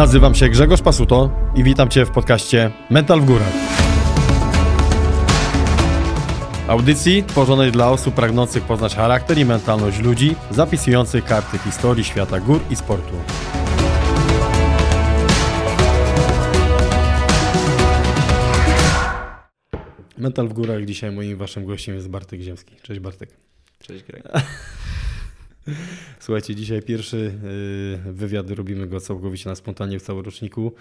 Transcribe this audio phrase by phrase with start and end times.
[0.00, 3.52] Nazywam się Grzegorz Pasuto i witam Cię w podcaście Mental w Górach.
[6.68, 12.60] Audycji tworzonej dla osób pragnących poznać charakter i mentalność ludzi, zapisujących karty historii świata gór
[12.70, 13.14] i sportu.
[20.18, 20.84] Mental w Górach.
[20.84, 22.76] Dzisiaj moim waszym gościem jest Bartek Ziemski.
[22.82, 23.30] Cześć Bartek.
[23.86, 24.22] Cześć Greg.
[26.20, 27.16] Słuchajcie, dzisiaj pierwszy
[28.06, 30.72] y, wywiad robimy go całkowicie na spontanie w całoroczniku.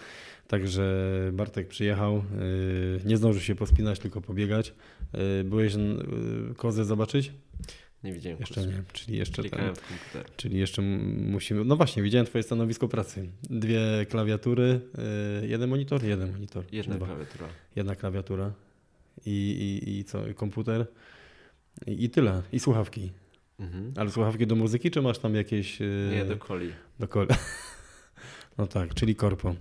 [0.47, 4.73] Także Bartek przyjechał, y, nie zdążył się pospinać, tylko pobiegać.
[5.39, 5.73] Y, byłeś
[6.57, 7.31] kozę zobaczyć?
[8.03, 8.39] Nie widziałem.
[8.39, 8.69] Jeszcze kursu.
[8.77, 9.73] nie, czyli jeszcze komputer.
[10.37, 11.65] Czyli jeszcze musimy.
[11.65, 13.29] No właśnie, widziałem Twoje stanowisko pracy.
[13.43, 14.81] Dwie klawiatury,
[15.41, 16.63] jeden monitor, jeden monitor.
[16.71, 17.05] Jedna Dwa.
[17.05, 17.47] klawiatura.
[17.75, 18.53] Jedna klawiatura.
[19.25, 19.31] I,
[19.85, 20.23] i, i co?
[20.35, 20.85] Komputer.
[21.87, 22.41] I, I tyle.
[22.51, 23.11] I słuchawki.
[23.59, 23.93] Mhm.
[23.95, 25.79] Ale słuchawki do muzyki, czy masz tam jakieś...
[25.79, 26.11] Yy...
[26.11, 26.71] Nie, do coli.
[26.99, 27.29] Do coli.
[28.57, 29.55] No tak, czyli korpo.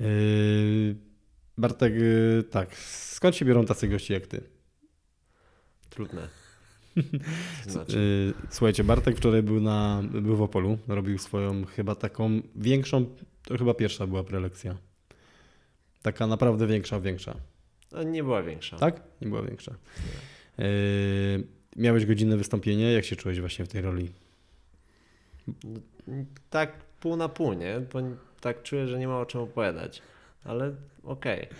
[0.00, 0.96] Yy...
[1.58, 4.42] Bartek, yy, tak, skąd się biorą tacy gości jak ty?
[5.90, 6.28] Trudne.
[7.66, 8.32] Znaczy.
[8.50, 13.06] Słuchajcie, Bartek wczoraj był, na, był w Opolu, robił swoją chyba taką większą,
[13.44, 14.76] to chyba pierwsza była prelekcja.
[16.02, 17.36] Taka naprawdę większa, większa.
[17.92, 18.76] No, nie była większa.
[18.76, 19.02] Tak?
[19.20, 19.74] Nie była większa.
[20.58, 20.64] Nie.
[21.76, 22.92] Miałeś godzinne wystąpienie.
[22.92, 24.10] Jak się czułeś właśnie w tej roli?
[26.50, 27.80] Tak pół na pół, nie?
[27.92, 28.00] Bo
[28.40, 30.02] tak czuję, że nie ma o czym opowiadać,
[30.44, 31.42] ale okej.
[31.42, 31.56] Okay.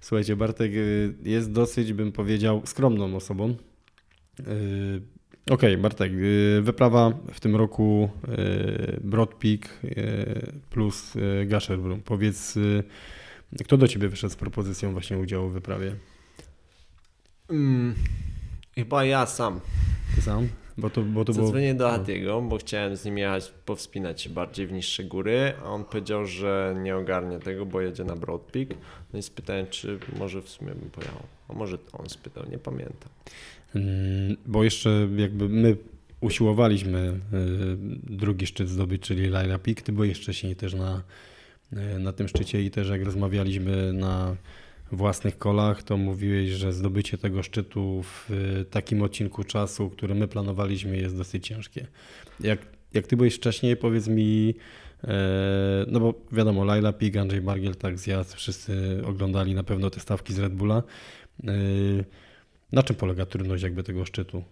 [0.00, 3.48] Słuchajcie, Bartek y, jest dosyć, bym powiedział, skromną osobą.
[3.48, 3.54] Y,
[5.50, 8.10] okej, okay, Bartek, y, wyprawa w tym roku
[9.00, 9.80] Broad Peak
[10.70, 11.14] plus
[11.46, 12.02] Gasherbrum.
[12.02, 12.58] Powiedz,
[13.64, 15.94] kto do ciebie wyszedł z propozycją właśnie udziału w wyprawie?
[17.50, 17.94] Mm,
[18.74, 19.60] Chyba ja sam.
[20.14, 20.48] Ty sam?
[20.78, 21.90] Bo to, bo to Zadzwonię było...
[21.90, 25.84] do Hatiego, bo chciałem z nim jechać, powspinać się bardziej w niższe góry, a on
[25.84, 28.68] powiedział, że nie ogarnia tego, bo jedzie na Broad Peak.
[29.12, 31.22] No i spytałem, czy może w sumie bym pojechał.
[31.48, 33.08] A może on spytał, nie pamiętam.
[33.72, 35.76] Hmm, bo jeszcze jakby my
[36.20, 39.82] usiłowaliśmy y, drugi szczyt zdobyć, czyli Laila Peak.
[39.82, 41.02] Ty byłeś wcześniej też na,
[41.72, 44.36] y, na tym szczycie i też jak rozmawialiśmy na
[44.94, 50.28] własnych kolach, to mówiłeś, że zdobycie tego szczytu w y, takim odcinku czasu, który my
[50.28, 51.86] planowaliśmy, jest dosyć ciężkie.
[52.40, 52.58] Jak,
[52.94, 54.54] jak ty byłeś wcześniej, powiedz mi,
[55.04, 60.00] e, no bo wiadomo, Laila Pig, Andrzej Bargiel, tak zjazd, wszyscy oglądali na pewno te
[60.00, 60.82] stawki z Red Bulla.
[61.44, 61.52] E,
[62.72, 64.44] na czym polega trudność jakby tego szczytu?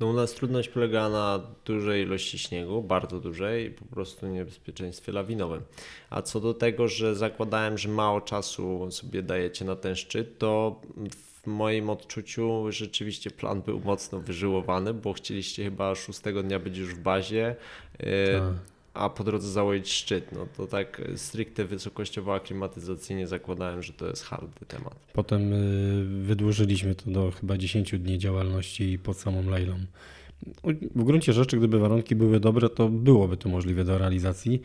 [0.00, 5.12] No u nas trudność polega na dużej ilości śniegu, bardzo dużej i po prostu niebezpieczeństwie
[5.12, 5.62] lawinowym.
[6.10, 10.80] A co do tego, że zakładałem, że mało czasu sobie dajecie na ten szczyt, to
[11.10, 16.94] w moim odczuciu rzeczywiście plan był mocno wyżyłowany, bo chcieliście chyba szóstego dnia być już
[16.94, 17.56] w bazie.
[18.00, 20.32] Y, tak a po drodze założyć szczyt.
[20.32, 24.94] No to tak stricte wysokościowo aklimatyzacyjnie zakładałem, że to jest hardy temat.
[25.12, 29.78] Potem y, wydłużyliśmy to do chyba 10 dni działalności pod samą Lejlą.
[30.94, 34.62] W gruncie rzeczy, gdyby warunki były dobre, to byłoby to możliwe do realizacji.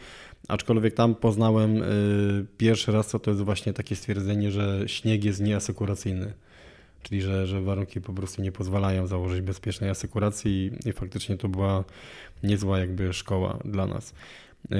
[0.47, 5.41] Aczkolwiek tam poznałem y, pierwszy raz, co to jest właśnie takie stwierdzenie, że śnieg jest
[5.41, 6.33] nieasekuracyjny.
[7.03, 11.83] Czyli, że, że warunki po prostu nie pozwalają założyć bezpiecznej asykuracji i, faktycznie to była
[12.43, 14.13] niezła jakby szkoła dla nas.
[14.69, 14.77] Yy,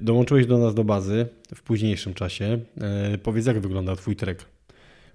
[0.00, 2.58] dołączyłeś do nas do bazy w późniejszym czasie.
[3.10, 4.44] Yy, powiedz, jak wygląda Twój trek?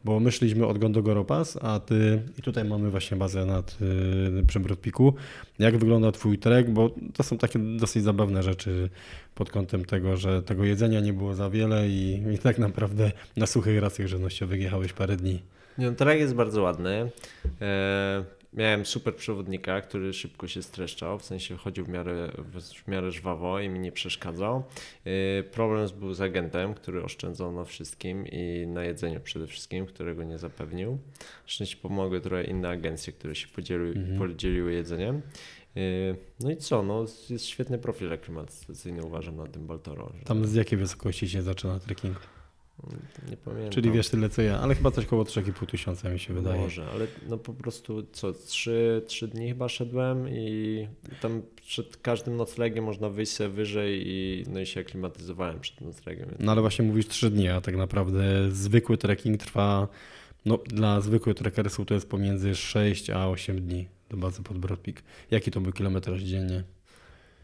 [0.05, 3.77] Bo my szliśmy od Gondogoro Pass, a Ty, i tutaj mamy właśnie bazę nad,
[4.35, 5.13] yy, przy Brodpiku.
[5.59, 6.71] Jak wygląda Twój trek?
[6.71, 8.89] Bo to są takie dosyć zabawne rzeczy
[9.35, 13.45] pod kątem tego, że tego jedzenia nie było za wiele i, i tak naprawdę na
[13.45, 15.41] suchych racjach żywnościowych jechałeś parę dni.
[15.77, 17.11] Nie, no, trek jest bardzo ładny.
[17.61, 18.23] E,
[18.53, 22.31] miałem super przewodnika, który szybko się streszczał, w sensie chodził w miarę,
[22.85, 24.63] w miarę żwawo i mi nie przeszkadzał.
[25.05, 30.23] E, problem był z agentem, który oszczędzał na wszystkim i na jedzeniu przede wszystkim, którego
[30.23, 30.97] nie zapewnił.
[31.45, 34.17] Szczęście pomogły trochę inne agencje, które się podzieliły, mhm.
[34.17, 35.21] podzieliły jedzeniem.
[35.75, 35.79] E,
[36.39, 40.13] no i co, no jest świetny profil aklimatyzacyjny uważam na tym Baltoro.
[40.25, 42.17] Tam z jakiej wysokości się zaczyna trekking?
[43.29, 43.71] Nie pamiętam.
[43.71, 46.61] Czyli wiesz tyle co ja, ale chyba coś około 3,5 tysiąca mi się wydaje.
[46.61, 50.87] Może, ale no po prostu co, 3, 3 dni chyba szedłem i
[51.21, 56.29] tam przed każdym noclegiem można wyjść sobie wyżej i, no i się aklimatyzowałem przed noclegiem.
[56.39, 59.87] No ale właśnie mówisz 3 dni, a tak naprawdę zwykły trekking trwa,
[60.45, 65.03] no dla zwykłych trekkersów to jest pomiędzy 6 a 8 dni do bazy pod Broadpeak.
[65.31, 66.63] Jaki to był kilometraż dziennie?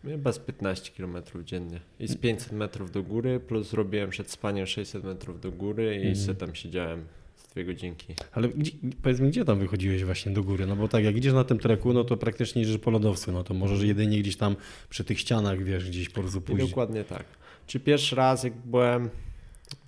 [0.04, 1.80] Chyba z 15 km dziennie.
[2.00, 6.02] I z 500 metrów do góry, plus robiłem przed spaniem 600 metrów do góry i
[6.02, 6.16] mm.
[6.16, 7.04] se tam siedziałem
[7.36, 8.16] z dwie godzinki.
[8.32, 8.72] Ale gdzie,
[9.04, 10.66] powiedz mi, gdzie tam wychodziłeś właśnie do góry?
[10.66, 13.44] No bo tak, jak idziesz na tym treku, no to praktycznie idziesz po lodowcu, no
[13.44, 14.56] to możesz jedynie gdzieś tam
[14.90, 16.70] przy tych ścianach, wiesz, gdzieś po prostu pójść.
[16.70, 17.24] dokładnie tak.
[17.68, 19.10] Czy pierwszy raz jak byłem,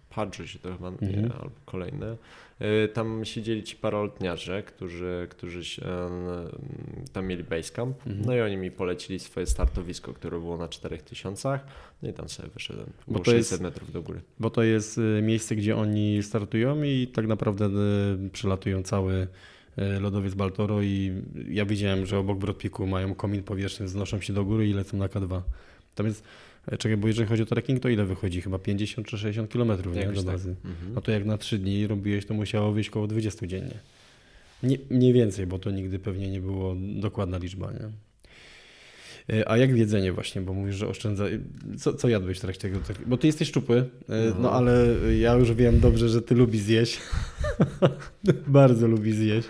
[0.10, 1.12] Padrze się to chyba, Mhm.
[1.26, 2.18] nie, albo kolejny, y,
[2.94, 5.82] tam siedzieli ci parolotniarze, którzy, którzy
[7.14, 8.26] tam mieli basecamp, Mhm.
[8.26, 11.60] no i oni mi polecili swoje startowisko, które było na 4000,
[12.04, 14.22] no i tam sobie wyszedłem, Bo to 600 jest- metrów do góry.
[14.40, 17.66] Bo to jest y, miejsce, gdzie oni startują i tak naprawdę
[18.26, 19.28] y, przylatują cały
[20.02, 21.12] lodowiec Baltoro i
[21.50, 25.08] ja widziałem, że obok Brodpiku mają komin powietrzny, znoszą się do góry i lecą na
[25.08, 25.42] K2.
[25.96, 26.28] Tam jest, e,
[26.80, 28.42] czekaj, bo jeżeli chodzi o trekking, to ile wychodzi?
[28.42, 30.26] Chyba 50 czy 60 kilometrów nie, do tak.
[30.26, 30.56] bazy.
[30.66, 30.94] Mhm.
[30.94, 33.80] No to jak na 3 dni robiłeś, to musiało wyjść około 20 dziennie.
[34.64, 37.90] Nie, mniej więcej, bo to nigdy pewnie nie było dokładna liczba, nie?
[39.40, 41.26] E, A jak jedzenie właśnie, bo mówisz, że oszczędza...
[41.78, 42.80] Co, co jadłeś w trakcie tego?
[42.80, 44.46] tak- Bo ty jesteś szczupły, e, no Mhm.
[44.56, 44.88] ale
[45.20, 47.00] ja już wiem dobrze, że ty lubisz zjeść.
[48.48, 49.48] Bardzo lubi zjeść.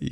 [0.00, 0.08] I,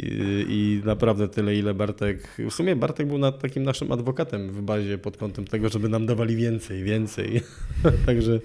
[0.49, 2.29] I naprawdę tyle, ile Bartek...
[2.51, 6.07] W sumie Bartek był nad takim naszym adwokatem w bazie pod kątem tego, żeby nam
[6.07, 7.41] dawali więcej, więcej.
[8.07, 8.41] Także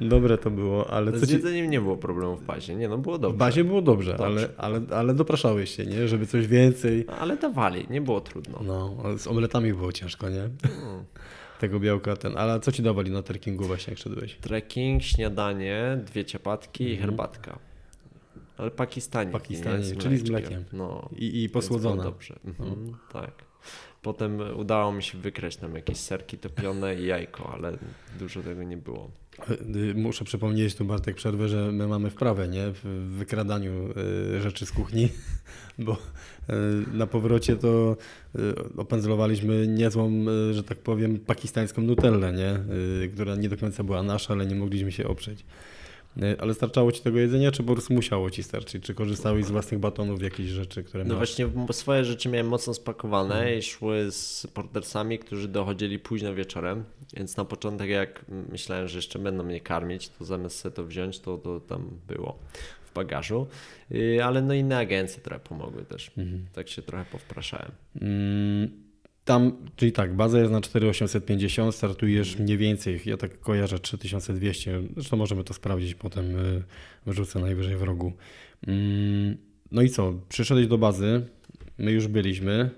[0.00, 1.32] dobre to było, ale co Z ci...
[1.34, 3.36] jedzeniem nie było problemu w bazie, nie no było dobrze.
[3.36, 4.24] W bazie było dobrze, Dobrze.
[4.26, 6.08] Ale, ale, ale dopraszałeś się, nie?
[6.08, 7.06] Żeby coś więcej.
[7.20, 8.60] Ale dawali, nie było trudno.
[8.66, 10.40] No, z omletami było ciężko, nie?
[10.42, 10.50] Mm.
[11.60, 12.36] Tego białka ten.
[12.36, 14.34] Ale co ci dawali na trekkingu właśnie, jak szedłeś?
[14.36, 17.08] Trekking, śniadanie, dwie ciepatki i Mhm.
[17.08, 17.58] herbatka.
[18.56, 19.32] Ale Pakistanie.
[19.32, 19.96] Pakistanie, nie?
[19.96, 20.64] czyli z mlekiem.
[20.72, 22.02] No, I, i posłodzone.
[22.02, 22.38] Dobrze.
[22.44, 23.44] Mhm, Tak.
[24.02, 27.78] Potem udało mi się wykraść tam jakieś serki topione i jajko, ale
[28.18, 29.10] dużo tego nie było.
[29.76, 32.64] Y, Muszę przypomnieć tu Bartek przerwę, że my mamy wprawę, nie?
[32.72, 32.84] W
[33.18, 33.72] wykradaniu
[34.36, 35.08] y, rzeczy z kuchni,
[35.78, 35.96] bo y,
[36.96, 37.96] na powrocie to
[38.76, 42.58] opędzlowaliśmy niezłą, że tak powiem, pakistańską nutellę, nie?
[43.12, 45.44] Która nie do końca była nasza, ale nie mogliśmy się oprzeć.
[46.22, 48.84] Y, Ale starczało ci tego jedzenia, czy po prostu musiało ci starczyć?
[48.84, 51.18] Czy korzystałeś z własnych batonów, jakieś rzeczy, które No masz?
[51.18, 53.58] właśnie bo swoje rzeczy miałem mocno spakowane Mhm.
[53.58, 56.84] i szły z portersami, którzy dochodzili późno wieczorem,
[57.16, 61.18] więc na początek jak myślałem, że jeszcze będą mnie karmić, to zamiast sobie to wziąć,
[61.20, 62.38] to, to tam było
[62.90, 63.46] w bagażu.
[63.90, 66.10] Yy, Ale no inne agencje trochę pomogły też.
[66.18, 66.46] Mhm.
[66.52, 67.70] Tak się trochę powpraszałem.
[68.00, 68.83] Mm,
[69.24, 75.16] Tam, czyli tak, baza jest na 4850, startujesz mniej więcej, ja tak kojarzę 3200, zresztą
[75.16, 76.62] możemy to sprawdzić potem, y,
[77.06, 78.12] wyrzucę najwyżej w rogu.
[78.66, 79.36] Mm,
[79.72, 81.26] No i co, przyszedłeś do bazy,
[81.78, 82.70] my już byliśmy,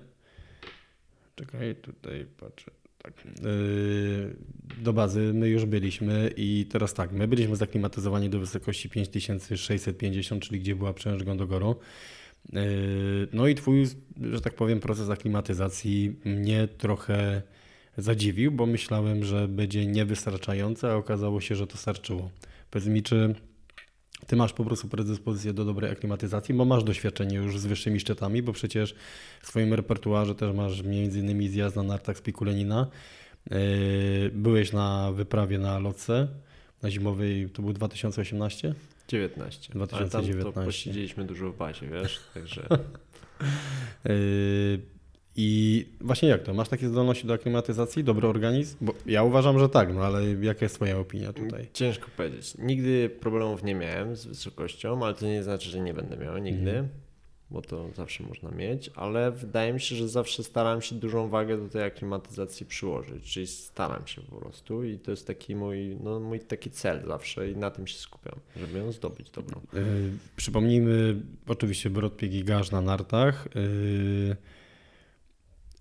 [1.35, 2.71] czekaj, tutaj patrzę,
[3.03, 3.13] tak,
[3.45, 4.35] Y,
[4.81, 10.59] do bazy my już byliśmy i teraz tak, my byliśmy zaklimatyzowani do wysokości 5650, czyli
[10.59, 11.75] gdzie była przełęcz Gondogoro.
[12.53, 13.87] Yy, No i twój,
[14.31, 17.41] że tak powiem, proces aklimatyzacji mnie trochę
[17.97, 22.29] zadziwił, bo myślałem, że będzie niewystarczający, a okazało się, że to starczyło.
[22.71, 23.35] Powiedz mi, czy
[24.27, 28.41] ty masz po prostu predyspozycję do dobrej aklimatyzacji, bo masz doświadczenie już z wyższymi szczytami,
[28.41, 28.95] bo przecież
[29.41, 32.87] w swoim repertuarze też masz innymi zjazd na nartach z Pikulenina.
[33.51, 33.57] Yy,
[34.33, 36.27] Byłeś na wyprawie na Lotse,
[36.81, 38.75] na zimowej, to był 2018?
[39.07, 39.73] 19.
[39.75, 40.53] Ale tam 2019.
[40.53, 42.67] to posiedzieliśmy dużo w bazie, wiesz, także
[44.05, 44.79] Yy,
[45.39, 46.53] I właśnie jak to?
[46.53, 48.77] Masz takie zdolności do aklimatyzacji, dobry organizm?
[48.81, 51.67] Bo ja uważam, że tak, no ale jaka jest Twoja opinia tutaj?
[51.73, 52.57] ciężko powiedzieć.
[52.57, 56.69] Nigdy problemów nie miałem z wysokością, ale to nie znaczy, że nie będę miał nigdy,
[56.69, 56.87] Mhm.
[57.51, 61.57] Bo to zawsze można mieć, ale wydaje mi się, że zawsze staram się dużą wagę
[61.57, 66.19] do tej aklimatyzacji przyłożyć, czyli staram się po prostu i to jest taki mój, no,
[66.19, 69.61] mój taki cel zawsze i na tym się skupiam, żeby ją zdobyć dobrą.
[69.73, 69.81] Yy,
[70.35, 71.15] przypomnijmy,
[71.47, 73.47] oczywiście Brodpieg i Garz na nartach.
[73.55, 74.35] Yy,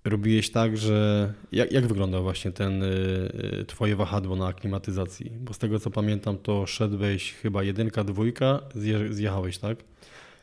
[0.05, 1.33] robiłeś tak, że...
[1.53, 5.31] Jak, jak wyglądał właśnie ten yy, Twoje wahadło na aklimatyzacji?
[5.31, 9.79] Bo z tego co pamiętam, to szedłeś chyba jedynka, dwójka, zje, zjechałeś, tak?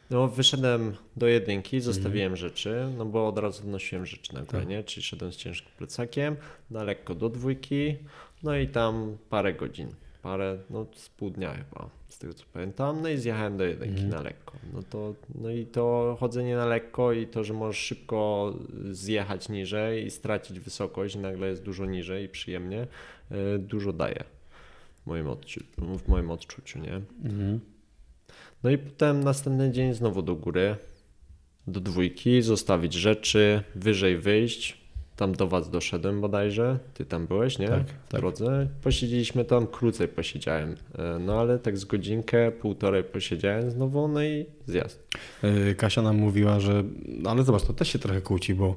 [0.10, 1.94] No, wyszedłem do jedynki, Mhm.
[1.94, 4.68] zostawiłem rzeczy, no bo od razu odnosiłem rzeczy na górę, Tak.
[4.70, 4.84] nie?
[4.84, 6.36] Czyli szedłem z ciężkim plecakiem,
[6.72, 7.96] na lekko do dwójki,
[8.44, 9.88] no i tam parę godzin,
[10.22, 14.02] parę, no z pół dnia chyba, z tego co pamiętam, no i zjechałem do jedynki
[14.04, 14.10] Mhm.
[14.10, 14.54] na lekko.
[14.74, 18.54] No to, no i to chodzenie na lekko i to, że możesz szybko
[18.92, 22.88] zjechać niżej i stracić wysokość i nagle jest dużo niżej i przyjemnie,
[23.56, 24.24] y, dużo daje
[25.04, 25.64] w moim, odczu-
[25.98, 26.94] w moim odczuciu, nie?
[27.26, 27.60] Mhm.
[28.63, 30.75] No i potem następny dzień znowu do góry,
[31.68, 34.84] do dwójki, zostawić rzeczy, wyżej wyjść.
[35.16, 37.68] Tam do was doszedłem bodajże, ty tam byłeś, nie?
[37.68, 38.22] Tak, w tak.
[38.22, 38.68] drodze.
[38.82, 44.46] Posiedzieliśmy tam, krócej posiedziałem, E, no ale tak z godzinkę, półtorej posiedziałem znowu, no i
[44.68, 45.08] zjazd.
[45.44, 46.84] Yy, Kasia nam mówiła, że.
[47.08, 48.75] No ale zobacz, to też się trochę kłóci, bo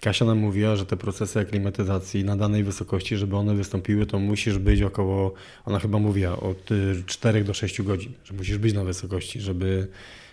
[0.00, 4.58] Kasia nam mówiła, że te procesy aklimatyzacji na danej wysokości, żeby one wystąpiły, to musisz
[4.58, 5.32] być około.
[5.64, 9.86] Ona chyba mówiła od y, 4 do 6 godzin, że musisz być na wysokości, żeby,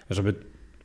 [0.10, 0.34] żeby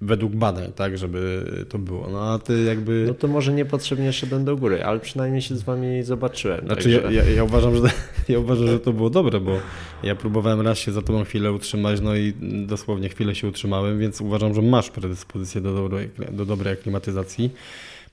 [0.03, 2.09] według badań, tak, żeby to było.
[2.11, 3.05] No a ty jakby...
[3.09, 6.67] No to może niepotrzebnie szedłem do góry, ale przynajmniej się z wami zobaczyłem.
[6.67, 7.83] Znaczy ja, ja, ja, uważam, że,
[8.29, 9.59] ja uważam, że to było dobre, bo
[10.03, 12.33] ja próbowałem raz się za tobą chwilę utrzymać, no i
[12.67, 17.51] dosłownie chwilę się utrzymałem, więc uważam, że masz predyspozycję do dobrej, do dobrej aklimatyzacji.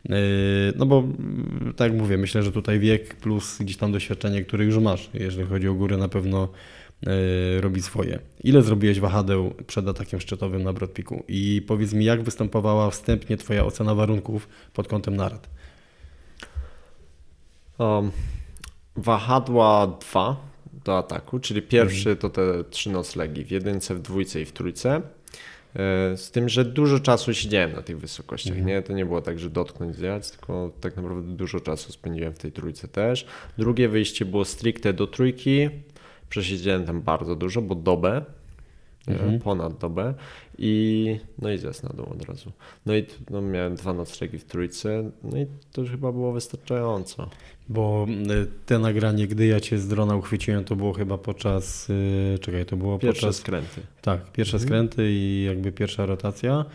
[0.05, 0.15] Yy,
[0.75, 1.03] no bo
[1.75, 5.47] tak jak mówię, myślę, że tutaj wiek plus gdzieś tam doświadczenie, które już masz, jeżeli
[5.47, 6.47] chodzi o górę, na pewno
[7.01, 8.19] yy, robi swoje.
[8.43, 11.23] Ile zrobiłeś wahadeł przed atakiem szczytowym na Broadpeaku?
[11.27, 15.47] I powiedz mi, jak występowała wstępnie Twoja ocena warunków pod kątem nart?
[17.77, 18.11] Um,
[18.95, 20.49] wahadła dwa
[20.85, 22.17] do ataku, czyli pierwszy mhm.
[22.17, 25.01] to te trzy noclegi w jedynce, w dwójce i w trójce.
[25.75, 28.57] E, z tym, że dużo czasu siedziałem na tych wysokościach.
[28.57, 28.67] Mhm.
[28.67, 28.81] Nie?
[28.81, 32.51] To nie było tak, że dotknąć zjadł, tylko tak naprawdę dużo czasu spędziłem w tej
[32.51, 33.25] trójce też.
[33.57, 35.69] Drugie wyjście było stricte do trójki.
[36.29, 38.25] Przesiedziałem tam bardzo dużo, bo dobę
[39.13, 39.39] mhm.
[39.39, 40.13] ponad dobę
[40.57, 42.51] i no i zjazd na dół od razu.
[42.85, 47.29] No i no, miałem dwa noclegi w trójce, no i to już chyba było wystarczająco.
[47.69, 52.37] Bo y, te nagranie, gdy ja cię z drona uchwyciłem, to było chyba podczas, y,
[52.41, 53.35] czekaj, to było pierwsze podczas...
[53.35, 53.81] skręty.
[54.01, 54.67] Tak, pierwsze mhm.
[54.67, 56.65] skręty i jakby pierwsza rotacja.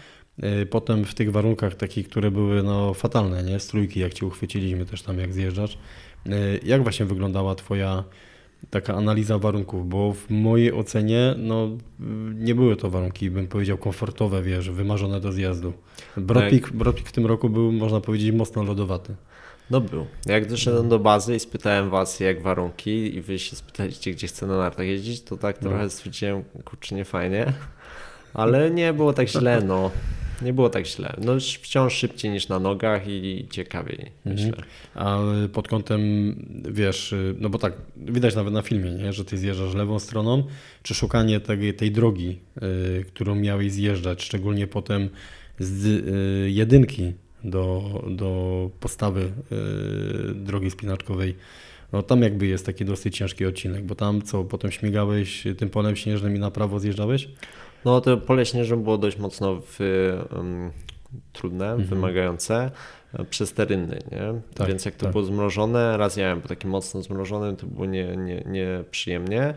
[0.63, 3.61] Y, potem w tych warunkach takich, które były no, fatalne, nie?
[3.61, 5.79] Z trójki, jak cię uchwyciliśmy też tam, jak zjeżdżasz.
[6.63, 8.05] Jak właśnie wyglądała twoja
[8.71, 11.69] taka analiza warunków, bo w mojej ocenie no,
[12.35, 15.73] nie były to warunki, bym powiedział, komfortowe, wiesz, wymarzone do zjazdu.
[16.17, 19.15] Brodpik, Brodpik w tym roku był, można powiedzieć, mocno lodowaty.
[19.71, 20.07] No był.
[20.27, 24.47] Jak doszedłem do bazy i spytałem was jak warunki i wy się spytaliście gdzie chcę
[24.47, 25.69] na nartach jeździć, to tak no.
[25.69, 27.53] trochę stwierdziłem, kurczę nie fajnie,
[28.35, 29.91] ale nie było tak źle no.
[30.43, 31.17] Nie było tak źle.
[31.23, 34.47] No wciąż szybciej niż na nogach i ciekawiej, mhm.
[34.47, 34.65] myślę.
[34.95, 35.19] A
[35.53, 36.01] pod kątem,
[36.71, 39.13] wiesz, no bo tak, widać nawet na filmie, nie?
[39.13, 40.45] że ty zjeżdżasz lewą stroną,
[40.83, 42.39] czy szukanie tej, tej drogi,
[43.01, 45.09] y, którą miałeś zjeżdżać, szczególnie potem
[45.59, 47.13] z y, jedynki
[47.45, 51.35] do, do postawy y, drogi spinaczkowej,
[51.93, 55.97] no tam jakby jest taki dosyć ciężki odcinek, bo tam co, potem śmigałeś tym polem
[55.97, 57.29] śnieżnym i na prawo zjeżdżałeś?
[57.85, 59.79] No to pole śnieżne było dość mocno w,
[60.37, 60.71] um,
[61.33, 61.89] trudne, mhm.
[61.89, 62.71] wymagające
[63.13, 64.41] e, przez te rynny, nie?
[64.55, 65.13] Tak, Więc jak to tak.
[65.13, 68.35] było zmrożone, raz jałem po takim mocno zmrożonym, to było nieprzyjemnie.
[68.35, 69.55] Nie, nie przyjemnie.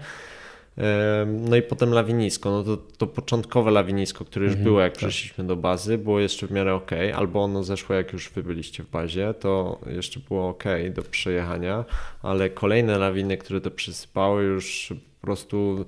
[1.25, 2.51] No i potem lawinisko.
[2.51, 4.98] No to, to początkowe lawinisko, które już mhm, było, jak tak.
[4.98, 8.84] przeszliśmy do bazy, było jeszcze w miarę ok, albo ono zeszło, jak już wy byliście
[8.84, 11.86] w bazie, to jeszcze było ok do przejechania,
[12.22, 15.86] ale kolejne lawiny, które to przysypały, już po prostu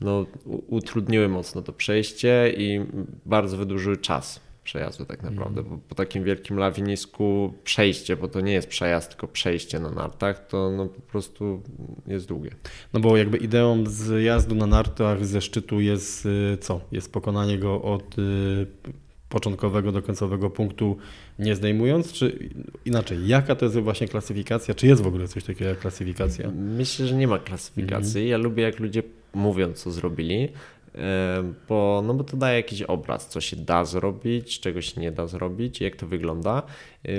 [0.00, 2.80] no, utrudniły mocno to przejście i
[3.26, 5.72] bardzo wydłużyły czas przejazdu tak naprawdę, mm.
[5.72, 10.46] bo po takim wielkim lawinisku przejście, bo to nie jest przejazd, tylko przejście na nartach,
[10.46, 11.62] to no po prostu
[12.06, 12.50] jest długie.
[12.92, 16.80] No bo jakby ideą z jazdu na nartach ze szczytu jest y, co?
[16.92, 18.66] Jest pokonanie go od y,
[19.28, 20.96] początkowego do końcowego punktu
[21.38, 22.50] nie zdejmując, czy
[22.84, 26.50] inaczej, jaka to jest właśnie klasyfikacja, czy jest w ogóle coś takiego jak klasyfikacja?
[26.50, 28.20] Myślę, że nie ma klasyfikacji.
[28.20, 28.30] Mm.
[28.30, 29.02] Ja lubię jak ludzie
[29.36, 30.48] mówią co zrobili,
[30.94, 35.12] e, bo, no bo to daje jakiś obraz, co się da zrobić, czego się nie
[35.12, 36.62] da zrobić, jak to wygląda.
[37.04, 37.10] E,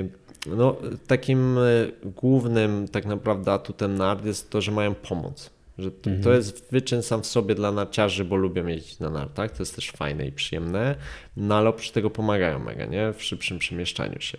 [0.45, 0.75] no,
[1.07, 1.62] takim e,
[2.03, 5.57] głównym tak naprawdę atutem nart jest to, że mają pomoc.
[5.77, 6.24] Że to, mhm.
[6.24, 9.75] to jest wyczyn sam w sobie dla narciarzy, bo lubią jeździć na nartach, to jest
[9.75, 10.95] też fajne i przyjemne,
[11.38, 13.13] no ale oprócz tego pomagają mega, nie?
[13.13, 14.38] W szybszym przemieszczaniu się.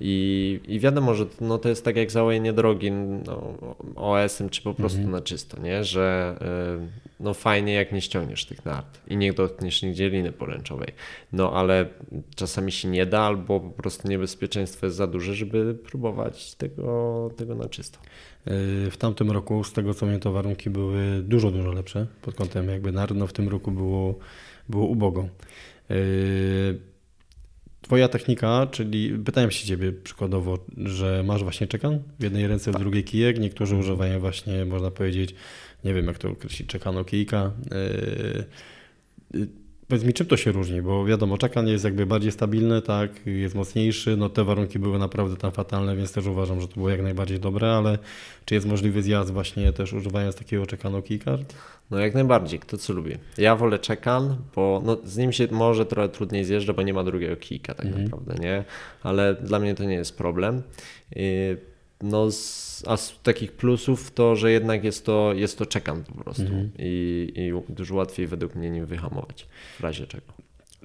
[0.00, 3.54] I, I wiadomo, że no to jest tak jak załojenie drogi no,
[3.96, 5.12] OS-em, czy po prostu mhm.
[5.12, 5.84] na czysto, nie?
[5.84, 6.36] że
[6.82, 10.92] y, no fajnie jak nie ściągniesz tych nart i nie dotkniesz nigdzie liny poręczowej.
[11.32, 11.88] No ale
[12.34, 17.54] czasami się nie da, albo po prostu niebezpieczeństwo jest za duże, żeby próbować tego, tego
[17.54, 17.98] na czysto.
[18.46, 22.34] Y, w tamtym roku, z tego co mnie to warunki były dużo, dużo lepsze pod
[22.34, 24.18] kątem jakby nart, no w tym roku było,
[24.68, 25.28] było ubogo.
[25.90, 26.95] Y,
[27.82, 32.74] Twoja technika, czyli pytałem się ciebie przykładowo, że masz właśnie czekan w jednej ręce, w
[32.74, 32.82] tak.
[32.82, 33.38] drugiej kijek.
[33.38, 35.34] Niektórzy używają właśnie, można powiedzieć,
[35.84, 37.52] nie wiem jak to określić, czekano kijka.
[39.34, 39.46] Yy,
[39.88, 43.54] Powiedz mi, czym to się różni, bo wiadomo, czekan jest jakby bardziej stabilny, tak, jest
[43.54, 47.02] mocniejszy, no te warunki były naprawdę tam fatalne, więc też uważam, że to było jak
[47.02, 47.98] najbardziej dobre, ale
[48.44, 51.54] czy jest możliwy zjazd właśnie też używając takiego czekanu keycard?
[51.90, 53.12] No jak najbardziej, kto co lubi.
[53.38, 57.04] Ja wolę czekan, bo no, z nim się może trochę trudniej zjeżdża, bo nie ma
[57.04, 58.02] drugiego kika tak -hmm.
[58.02, 58.64] naprawdę, nie?
[59.02, 60.62] Ale dla mnie to nie jest problem.
[62.02, 66.24] No, z, a z takich plusów to, że jednak jest to, jest to czekan po
[66.24, 66.70] prostu mhm.
[66.78, 69.48] I, i dużo łatwiej według mnie nim wyhamować
[69.78, 70.32] w razie czego.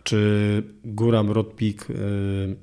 [0.04, 2.56] Czy góra Broad Peak yy,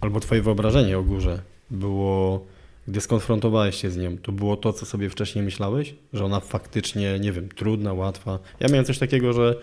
[0.00, 2.46] albo twoje wyobrażenie o górze było,
[2.88, 5.94] gdy skonfrontowałeś się z nią, to było to, co sobie wcześniej myślałeś?
[6.12, 8.38] Że ona faktycznie, nie wiem, trudna, łatwa?
[8.60, 9.56] Ja miałem coś takiego, że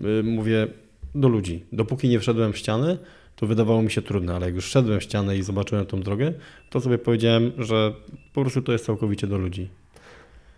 [0.00, 0.68] yy, mówię,
[1.14, 1.64] do ludzi.
[1.72, 2.98] Dopóki nie wszedłem w ściany,
[3.40, 6.32] to wydawało mi się trudne, ale jak już wszedłem w ścianę i zobaczyłem tą drogę,
[6.70, 7.92] to sobie powiedziałem, że
[8.32, 9.68] po prostu to jest całkowicie do ludzi.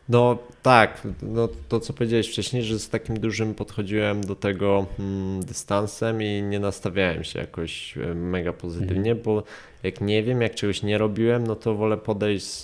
[0.09, 5.41] No tak, no to co powiedziałeś wcześniej, że z takim dużym podchodziłem do tego hmm,
[5.41, 9.23] dystansem i nie nastawiałem się jakoś e, mega pozytywnie, mhm.
[9.23, 9.43] bo
[9.83, 12.63] jak nie wiem, jak czegoś nie robiłem, no to wolę podejść z.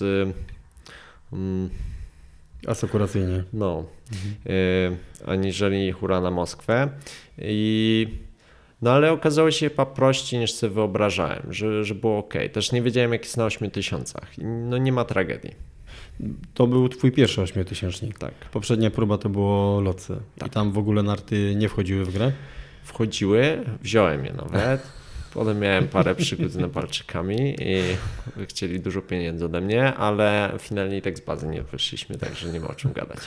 [1.30, 1.70] Hmm,
[2.66, 3.44] Asekuracyjnie.
[3.52, 4.56] No, mhm.
[4.56, 6.88] y, aniżeli hura na Moskwę.
[7.38, 8.08] I
[8.82, 12.34] no ale okazało się chyba prościej niż sobie wyobrażałem, że, że było ok.
[12.52, 14.20] Też nie wiedziałem jak jest na 8000.
[14.42, 15.54] No nie ma tragedii.
[16.54, 18.18] To był twój pierwszy ośmiotysięcznik.
[18.18, 18.34] Tak.
[18.34, 20.20] Poprzednia próba to było loce.
[20.38, 20.48] Tak.
[20.48, 22.32] I tam w ogóle narty nie wchodziły w grę?
[22.84, 24.98] Wchodziły, wziąłem je nawet.
[25.34, 27.82] Potem miałem parę przygód z Nepalczykami i
[28.46, 32.60] chcieli dużo pieniędzy ode mnie, ale finalnie i tak z bazy nie wyszliśmy, także nie
[32.60, 33.18] ma o czym gadać.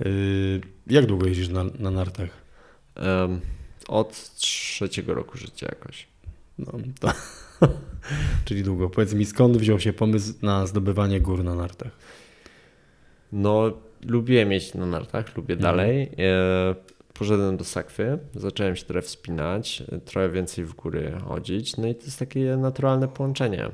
[0.00, 2.30] Yy, jak długo jeździsz na, na nartach?
[2.96, 3.40] Um,
[3.88, 6.06] od trzeciego roku życia jakoś.
[6.58, 7.12] No, to...
[8.44, 8.90] Czyli długo.
[8.90, 11.92] Powiedz mi, skąd wziął się pomysł na zdobywanie gór na nartach?
[13.32, 13.72] No,
[14.06, 15.76] lubię mieć na nartach, lubię mhm.
[15.76, 16.02] dalej.
[16.18, 16.74] E,
[17.14, 22.04] poszedłem do sakwy, zacząłem się trochę wspinać, trochę więcej w góry chodzić, no i to
[22.04, 23.68] jest takie naturalne połączenie.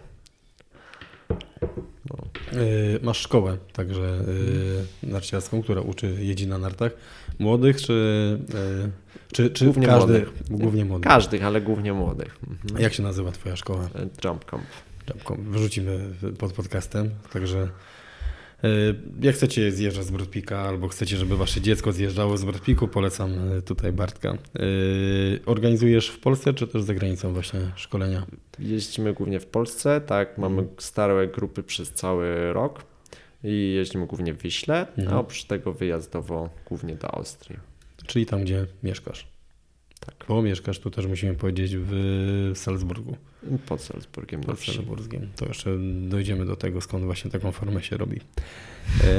[2.10, 2.16] No.
[2.60, 4.24] Yy, masz szkołę także
[5.02, 6.92] yy, narciarską, która uczy jeździ na nartach.
[7.38, 7.92] Młodych czy,
[8.54, 8.90] yy,
[9.32, 10.32] czy, czy głównie każdy, młodych?
[10.50, 11.08] Głównie młodych.
[11.08, 12.38] Każdych, ale głównie młodych.
[12.50, 12.82] Mhm.
[12.82, 13.88] Jak się nazywa twoja szkoła?
[14.24, 14.64] Jump Camp.
[15.10, 15.40] Jump Camp.
[15.40, 16.00] Wyrzucimy
[16.38, 17.68] pod podcastem, także
[18.64, 18.68] E,
[19.20, 23.62] jak chcecie zjeżdżać z Brodpika albo chcecie, żeby wasze dziecko zjeżdżało z Brodpiku, polecam e,
[23.62, 24.28] tutaj Bartka.
[24.30, 24.36] E,
[25.46, 28.26] organizujesz w Polsce czy też za granicą właśnie szkolenia?
[28.58, 30.76] Jeździmy głównie w Polsce, tak, mamy mhm.
[30.78, 32.82] stare grupy przez cały rok
[33.44, 35.16] i jeździmy głównie w Wiśle, mhm.
[35.16, 37.58] a oprócz tego wyjazdowo głównie do Austrii.
[38.08, 39.26] Czyli tam, gdzie mieszkasz?
[40.00, 40.24] Tak.
[40.28, 41.92] Bo mieszkasz tu też musimy powiedzieć w
[42.54, 43.16] Salzburgu.
[43.66, 44.40] Pod Salzburgiem.
[44.40, 45.28] Pod Salzburgiem.
[45.36, 48.20] To jeszcze dojdziemy do tego, skąd właśnie taką formę się robi.
[49.04, 49.10] E,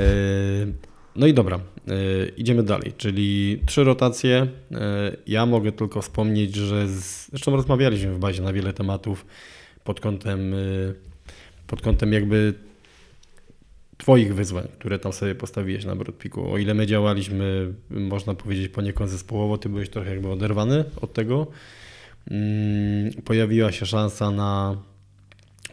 [1.16, 4.48] no i dobra, e, idziemy dalej, czyli trzy rotacje.
[4.72, 9.26] E, ja mogę tylko wspomnieć, że z, zresztą rozmawialiśmy w bazie na wiele tematów
[9.84, 10.54] pod kątem,
[11.68, 12.54] pod kątem jakby
[14.00, 16.52] Twoich wyzwań, które tam sobie postawiłeś na Broadpiku.
[16.52, 21.48] O ile my działaliśmy, można powiedzieć, poniekąd zespołowo, ty byłeś trochę jakby oderwany od tego.
[22.32, 24.78] Mm, pojawiła się szansa na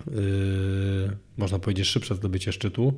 [0.06, 2.92] yy, można powiedzieć szybsze zdobycie szczytu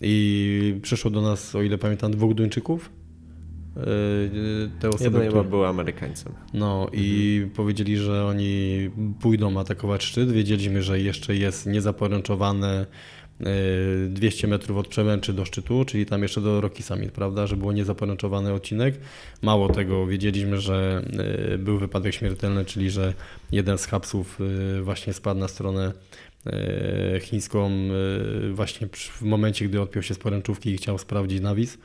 [0.00, 2.90] i przyszło do nas, o ile pamiętam, dwóch Duńczyków.
[3.76, 5.44] Yy, te osoby, Jeden które...
[5.44, 6.32] był Amerykańcem.
[6.54, 7.02] No mhm.
[7.02, 10.32] i powiedzieli, że oni pójdą atakować szczyt.
[10.32, 12.86] Wiedzieliśmy, że jeszcze jest niezaporęczowane
[14.08, 17.72] 200 metrów od Przemęczy do szczytu, czyli tam jeszcze do Rocky Summit, prawda, że było
[17.72, 18.94] niezaporęczowany odcinek.
[19.42, 21.02] Mało tego, wiedzieliśmy, że
[21.54, 23.14] e, był wypadek śmiertelny, czyli że
[23.52, 24.38] jeden z hapsów
[24.78, 25.92] e, właśnie spadł na stronę
[27.20, 27.70] chińską
[28.52, 31.78] właśnie w momencie, gdy odpiął się z poręczówki i chciał sprawdzić nawis.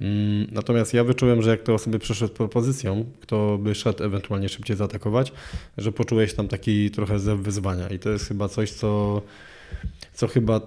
[0.00, 4.48] Mm, natomiast ja wyczułem, że jak te osoby przyszły z propozycją, kto by szedł ewentualnie
[4.48, 5.32] szybciej zaatakować,
[5.78, 9.22] że poczułeś tam taki trochę zew wyzwania i to jest chyba coś, co
[10.14, 10.60] co chyba,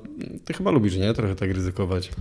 [0.46, 1.14] ty chyba lubisz, nie?
[1.14, 2.12] Trochę tak ryzykować.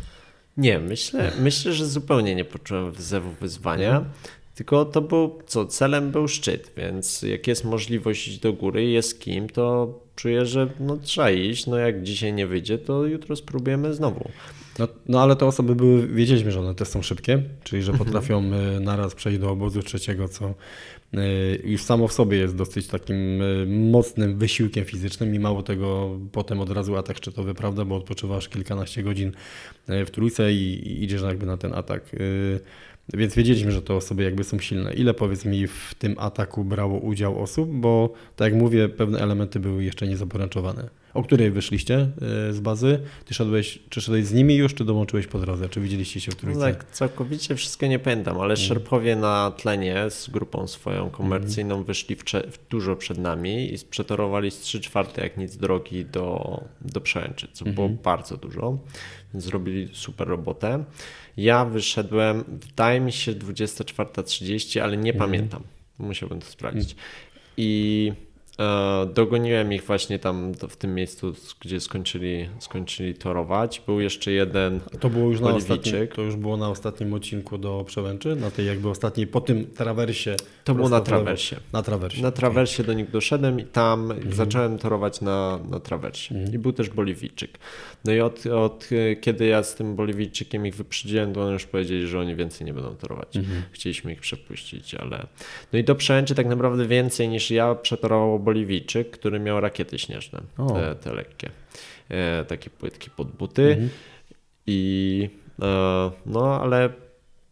[0.57, 3.97] Nie, myślę, myślę, że zupełnie nie poczułem wzewu wyzwania.
[3.97, 4.13] Mhm.
[4.55, 9.21] Tylko to był, co, celem był szczyt, więc jak jest możliwość iść do góry, jest
[9.21, 11.67] kim, to czuję, że no, trzeba iść.
[11.67, 14.31] No jak dzisiaj nie wyjdzie, to jutro spróbujemy znowu.
[14.79, 18.07] No, no ale te osoby były, wiedzieliśmy, że one też są szybkie, czyli że mhm.
[18.07, 18.85] potrafią mhm.
[18.85, 20.94] naraz przejść do obozu trzeciego, co Y,
[21.65, 26.61] już samo w sobie jest dosyć takim y, mocnym wysiłkiem fizycznym i mało tego potem
[26.61, 29.33] od razu atak szczytowy, prawda, bo odpoczywasz kilkanaście godzin
[29.91, 32.11] y, w trójce i, idziesz jakby na ten atak.
[33.15, 34.95] Więc wiedzieliśmy, że te osoby jakby są silne.
[34.95, 39.61] Ile powiedz mi w tym ataku brało udział osób, bo tak jak mówię, pewne elementy
[39.61, 41.04] były jeszcze niezaporęczowane.
[41.15, 41.97] O której wyszliście
[42.49, 43.01] e, z bazy?
[43.25, 45.69] Ty szedłeś, czy szedłeś z nimi już, czy dołączyłeś po drodze?
[45.69, 46.61] Czy widzieliście się w trójce?
[46.61, 48.57] No tak, całkowicie wszystko nie pamiętam, ale mm.
[48.57, 51.87] Szerpowie na tlenie z grupą swoją komercyjną mm.
[51.87, 57.01] wyszli w, dużo przed nami i przetorowali z 3 czwarte jak nic drogi do, do
[57.01, 57.75] Przełęczy, co mm.
[57.75, 58.03] było mhm.
[58.03, 58.79] bardzo dużo,
[59.35, 60.85] więc zrobili super robotę.
[61.37, 65.19] Ja wyszedłem, wydaje mi się 24.30, ale nie mm.
[65.19, 65.63] pamiętam.
[65.99, 66.97] Musiałbym to sprawdzić.
[67.57, 68.24] I E,
[69.15, 73.83] dogoniłem ich właśnie tam w tym miejscu, gdzie skończyli, skończyli torować.
[73.87, 77.85] Był jeszcze jeden To było już na ostatnim, to już było na ostatnim odcinku do
[77.87, 80.37] Przełęczy, na tej jakby ostatniej, po tym trawersie.
[80.65, 81.57] To było na trawersie.
[81.73, 82.23] Na trawersie.
[82.23, 82.87] Na trawersie okay.
[82.87, 84.35] do nich doszedłem i tam mhm.
[84.35, 86.35] zacząłem torować na, na trawersie.
[86.35, 86.55] Mhm.
[86.55, 87.59] I był też Boliwijczyk.
[88.05, 88.89] No i od, od
[89.21, 92.75] kiedy ja z tym Boliwijczykiem ich wyprzedziłem, to oni już powiedzieli, że oni więcej nie
[92.75, 93.37] będą torować.
[93.37, 93.63] Mhm.
[93.73, 95.27] Chcieliśmy ich przepuścić, ale...
[95.73, 100.41] No i do Przełęczy tak naprawdę więcej niż ja przetorowało Boliwijczyk, który miał rakiety śnieżne,
[100.69, 101.51] te, te, lekkie,
[102.09, 103.69] e, takie płytki pod buty.
[103.69, 103.89] Mhm.
[104.67, 105.31] I
[105.63, 106.91] e, no, ale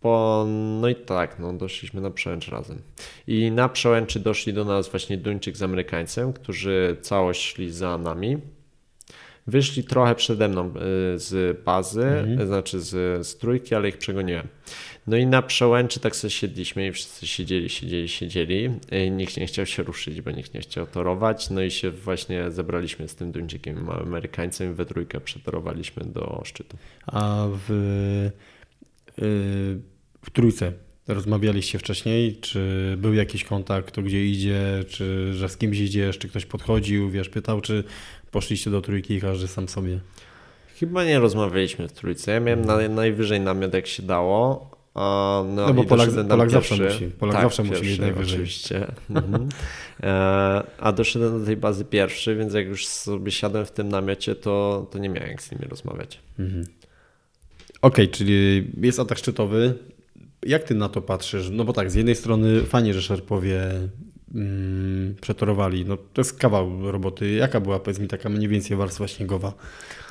[0.00, 0.46] po,
[0.80, 2.78] no i tak, no, doszliśmy na przełęcz razem.
[3.26, 8.38] I na przełęczy doszli do nas właśnie Duńczyk z Amerykańcem, którzy całość szli za nami.
[9.46, 10.72] Wyszli trochę przede mną e,
[11.18, 12.46] z bazy, mhm.
[12.46, 14.48] znaczy z, z trójki, ale ich przegoniłem.
[15.06, 18.70] No i na przełęczy tak sobie siedliśmy i wszyscy siedzieli, siedzieli, siedzieli.
[19.10, 21.50] Nikt nie chciał się ruszyć, bo nikt nie chciał torować.
[21.50, 26.76] No i się właśnie zebraliśmy z tym Duńczykiem Amerykańcem i we trójkę przetorowaliśmy do szczytu.
[27.06, 27.70] A w,
[29.18, 29.22] y,
[30.22, 30.72] w trójce
[31.08, 32.36] rozmawialiście wcześniej?
[32.36, 37.10] Czy był jakiś kontakt, kto gdzie idzie, czy że z kimś idziesz, czy ktoś podchodził,
[37.10, 37.84] wiesz, pytał, czy
[38.32, 40.00] poszliście do trójki i każdy sam sobie?
[40.80, 42.32] Chyba nie rozmawialiśmy w trójce.
[42.32, 47.06] Ja miałem na, najwyżej namiot jak się dało, no, no bo Polak, Polak zawsze musi.
[47.06, 48.34] Polak tak, zawsze musi mieć najwyżej.
[48.34, 48.86] Oczywiście.
[49.10, 49.48] mhm.
[50.02, 54.34] e, a doszedłem do tej bazy pierwszy, więc jak już sobie siadłem w tym namiocie,
[54.34, 56.20] to, to nie miałem jak z nimi rozmawiać.
[56.38, 56.64] Mhm.
[57.82, 59.74] Okej, okay, czyli jest atak szczytowy.
[60.46, 61.50] Jak ty na to patrzysz?
[61.50, 63.60] No bo tak, z jednej strony fajnie, że Szerpowie
[64.34, 65.84] mm, przetorowali.
[65.84, 67.30] No to jest kawał roboty.
[67.30, 69.52] Jaka była, powiedz mi, taka mniej więcej warstwa śniegowa?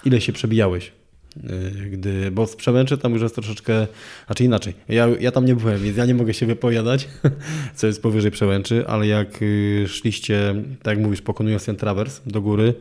[0.06, 0.92] Ile się przebijałeś?
[1.38, 3.88] Y, gdy, bo z Przemęczy tam już jest troszeczkę,
[4.26, 7.10] znaczy inaczej, ja, ja tam nie byłem, więc ja nie mogę się wypowiadać,
[7.76, 12.42] co jest powyżej Przełęczy, ale jak y, szliście, tak jak mówisz, pokonując ten trawers do
[12.42, 12.74] góry,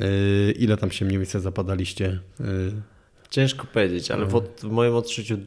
[0.00, 2.20] y, ile tam się mniej więcej zapadaliście?
[3.30, 5.38] Ciężko powiedzieć, ale w, w moim odczuciu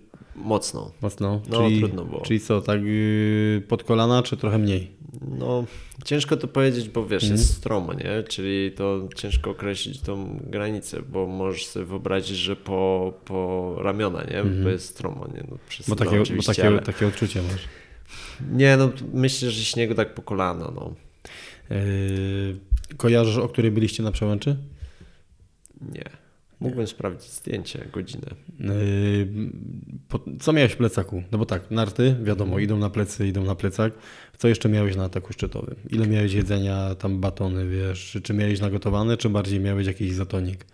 [0.44, 0.92] mocno.
[1.02, 1.42] Mocno?
[1.50, 2.22] No, czyli, trudno było.
[2.22, 2.82] Czyli co, tak
[3.68, 4.92] pod kolana, czy trochę mniej?
[5.22, 5.66] No,
[6.06, 7.38] ciężko to powiedzieć, bo wiesz, mm.
[7.38, 8.24] jest stromo, nie?
[8.24, 14.40] Czyli to ciężko określić tą granicę, bo możesz sobie wyobrazić, że po, po ramiona, nie?
[14.40, 14.64] Mm.
[14.64, 15.44] Bo jest stromo, nie?
[15.52, 16.80] No, bo takie, bo takie, ale...
[16.80, 17.62] takie odczucie masz.
[18.52, 20.94] Nie, no myślę, że śniegu tak po kolana, no.
[21.70, 22.58] Yy,
[22.98, 24.58] kojarzysz, o której byliście na przełęczy?
[25.82, 26.21] Nie.
[26.62, 28.28] Mógłbym sprawdzić zdjęcie, godzinę.
[28.60, 29.28] Yy,
[30.40, 31.24] co miałeś w plecaku?
[31.32, 33.94] No bo tak, narty, wiadomo, idą na plecy, idą na plecak.
[34.38, 35.76] Co jeszcze miałeś na ataku szczytowym?
[35.90, 38.18] Ile miałeś jedzenia, tam batony, wiesz?
[38.24, 40.66] Czy miałeś nagotowane, czy bardziej miałeś jakiś zatonik?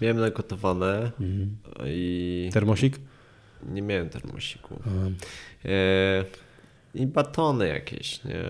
[0.00, 1.56] Miałem nagotowane mhm.
[1.86, 2.50] i...
[2.52, 2.98] Termosik?
[3.72, 4.80] Nie miałem termosiku.
[5.64, 6.24] E...
[6.94, 8.44] I batony jakieś, nie?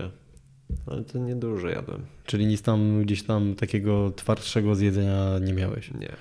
[0.87, 2.07] Ale to niedużo jadłem.
[2.27, 5.91] Czyli nic tam gdzieś tam takiego twardszego zjedzenia nie miałeś?
[5.91, 6.13] Nie.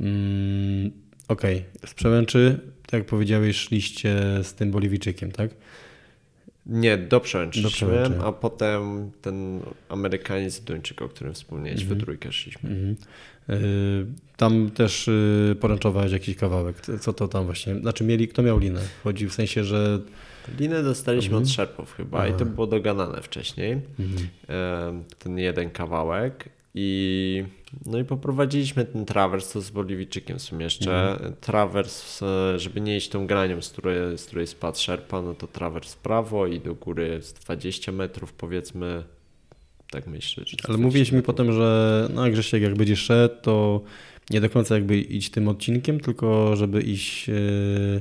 [0.00, 0.90] Mm,
[1.28, 1.88] Okej, okay.
[1.88, 5.50] z Przełęczy, tak jak powiedziałeś, szliście z tym Boliwijczykiem, tak?
[6.66, 8.18] Nie, do Przełęczy, do Przełęczy.
[8.24, 11.98] a potem ten Amerykanin Duńczyk, o którym wspomniałeś, mm -hmm.
[11.98, 12.70] we trójkę szliśmy.
[12.70, 14.06] Mm -hmm.
[14.36, 16.76] tam też y, poręczowałeś jakiś kawałek.
[17.00, 17.74] Co to tam właśnie?
[17.74, 18.80] Znaczy mieli, kto miał linę?
[19.04, 20.00] Chodzi w sensie, że...
[20.58, 22.28] Linę dostaliśmy od Szerpów chyba Aha.
[22.28, 23.72] i to było doganane wcześniej.
[23.72, 24.28] Mhm.
[25.18, 27.44] Ten jeden kawałek i,
[27.86, 31.12] no i poprowadziliśmy ten trawers, to z Boliwijczykiem w sumie jeszcze.
[31.12, 31.34] Mhm.
[31.40, 35.46] Trawers, e, żeby nie iść tą granią, z której, z której spadł szerpa, no to
[35.46, 39.04] trawers prawo i do góry z 20 metrów powiedzmy.
[39.90, 40.44] Tak myślę.
[40.68, 43.80] Ale mówiłeś mi potem, że no Grzesiek, jak będziesz szedł, to
[44.30, 47.28] nie do końca jakby iść tym odcinkiem, tylko żeby iść...
[47.28, 48.00] Yy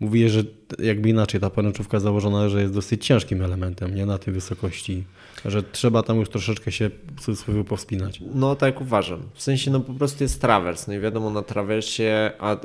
[0.00, 0.44] Mówię, że
[0.78, 5.04] jakby inaczej, ta poręczówka założona, że jest dosyć ciężkim elementem, nie na tej wysokości,
[5.44, 8.22] że trzeba tam już troszeczkę się w cudzysłowie powspinać.
[8.34, 9.22] No tak uważam.
[9.34, 12.56] W sensie no po prostu jest trawers, no i wiadomo na trawersie, a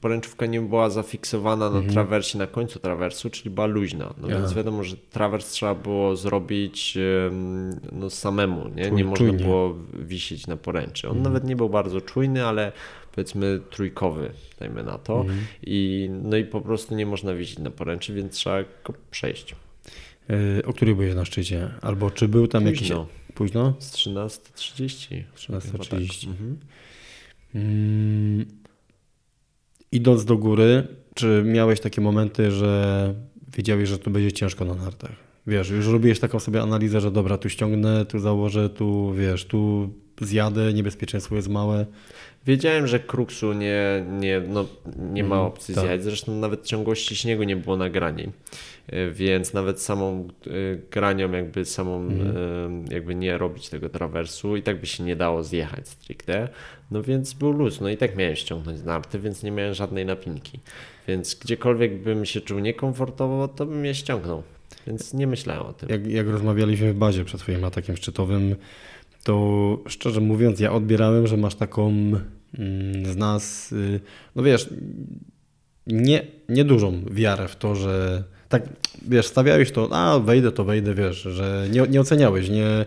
[0.00, 1.92] poręczówka nie była zafiksowana na mhm.
[1.92, 4.14] trawersie na końcu trawersu, czyli była luźna.
[4.18, 4.38] No Aha.
[4.38, 6.98] więc wiadomo, że trawers trzeba było zrobić
[7.92, 8.90] no samemu, nie?
[8.90, 11.08] Nie można było wisieć na poręczy.
[11.08, 11.34] On mhm.
[11.34, 12.72] nawet nie był bardzo czujny, ale
[13.14, 15.20] powiedzmy trójkowy, dajmy na to.
[15.20, 15.38] Mhm.
[15.62, 19.54] I, no i po prostu nie można widzieć na poręczy, więc trzeba go przejść.
[20.28, 21.70] Yy, o której byłeś na szczycie?
[21.82, 22.96] Albo czy był tam Późno.
[22.98, 23.12] jakiś...
[23.34, 23.74] Późno?
[23.78, 25.22] Z 13.30.
[25.36, 25.88] 13.30.
[25.88, 26.30] Tak.
[26.30, 26.58] Mhm.
[27.54, 28.46] Mm,
[29.92, 33.14] idąc do góry, czy miałeś takie momenty, że
[33.56, 35.12] wiedziałeś, że to będzie ciężko na nartach?
[35.46, 39.90] Wiesz, już robiłeś taką sobie analizę, że dobra, tu ściągnę, tu założę, tu wiesz, tu
[40.20, 41.86] zjadę, niebezpieczeństwo jest małe.
[42.46, 44.64] Wiedziałem, że kruksu nie, nie, no,
[44.96, 45.84] nie ma Mhm, opcji tak.
[45.84, 46.02] zjechać.
[46.04, 48.28] Zresztą nawet ciągłości śniegu nie było na grani.
[48.86, 50.50] E, Więc nawet samą e,
[50.90, 52.36] granią, jakby samą, Mhm.
[52.90, 56.48] e, jakby nie robić tego trawersu i tak by się nie dało zjechać stricte.
[56.90, 57.80] No więc był luz.
[57.80, 60.58] No i tak miałem ściągnąć narty, więc nie miałem żadnej napinki.
[61.08, 64.42] Więc gdziekolwiek bym się czuł niekomfortowo, to bym je ściągnął.
[64.86, 65.88] Więc nie myślałem o tym.
[65.88, 68.56] Jak, jak rozmawialiśmy w bazie przed twoim atakiem szczytowym,
[69.24, 71.88] to szczerze mówiąc, ja odbierałem, że masz taką
[72.58, 74.00] mm, z nas, y,
[74.36, 74.68] no wiesz,
[75.86, 78.62] nie, niedużą wiarę w to, że tak,
[79.08, 82.84] wiesz, stawiałeś to, a wejdę, to wejdę, wiesz, że nie, nie oceniałeś, nie,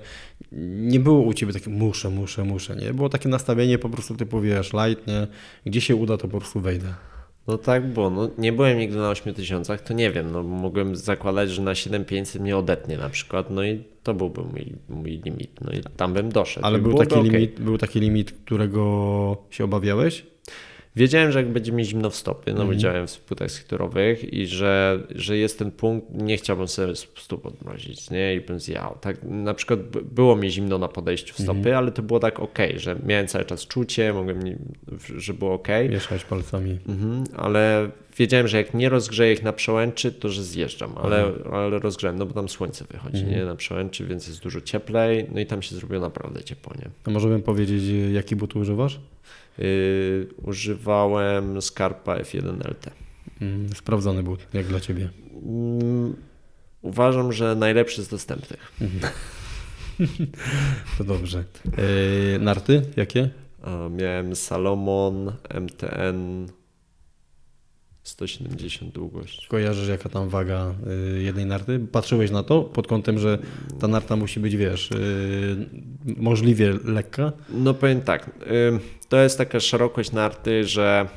[0.91, 2.93] nie było u ciebie takie muszę, muszę, muszę, nie?
[2.93, 5.27] Było takie nastawienie po prostu typu, wiesz, light, nie?
[5.65, 6.87] Gdzie się uda, to po prostu wejdę.
[7.47, 8.09] No tak było.
[8.09, 10.31] No, nie byłem nigdy na 8000, to nie wiem.
[10.31, 14.73] No, mogłem zakładać, że na 7500 mnie odetnie na przykład, no i to byłby mój,
[14.89, 15.61] mój limit.
[15.61, 16.65] No i tam bym doszedł.
[16.65, 17.31] Ale był taki, okej.
[17.31, 20.25] limit, był taki limit, którego się obawiałeś?
[20.95, 22.67] Wiedziałem, że jak będzie mi zimno w stopy, no Mhm.
[22.69, 27.45] bo działałem w butach skiturowych i że, że jest ten punkt, nie chciałbym sobie stóp
[27.45, 28.35] odmrozić, nie?
[28.35, 28.97] I bym zjał.
[29.01, 31.77] Tak, na przykład było mi zimno na podejściu w stopy, Mhm.
[31.77, 34.39] ale to było tak ok, że miałem cały czas czucie, mogłem,
[35.17, 35.67] że było ok.
[35.89, 36.79] Mieszałeś palcami.
[36.89, 41.79] Mhm, ale wiedziałem, że jak nie rozgrzeję ich na przełęczy, to że zjeżdżam, ale, ale
[41.79, 43.35] rozgrzałem, no bo tam słońce wychodzi Mhm.
[43.39, 46.89] nie na przełęczy, więc jest dużo cieplej, no i tam się zrobiło naprawdę ciepło, nie?
[47.03, 48.99] A może bym powiedzieć, jaki but używasz?
[49.57, 52.91] Yy, używałem Scarpa F1 LT.
[53.41, 55.09] Mm, Sprawdzony but, jak dla ciebie.
[55.45, 56.15] Mm,
[56.81, 58.71] Uważam, że najlepszy z dostępnych.
[60.97, 61.43] To dobrze.
[61.77, 63.29] Yy, narty jakie?
[63.97, 66.47] Miałem Salomon MTN
[68.07, 69.47] 170 długość.
[69.47, 70.73] Kojarzysz jaka tam waga
[71.17, 71.79] y, jednej narty?
[71.91, 73.37] Patrzyłeś na to pod kątem, że
[73.79, 75.55] ta narta musi być, wiesz, y,
[76.17, 77.31] możliwie lekka?
[77.49, 78.29] No powiem tak,
[79.09, 81.07] to jest taka szerokość narty, że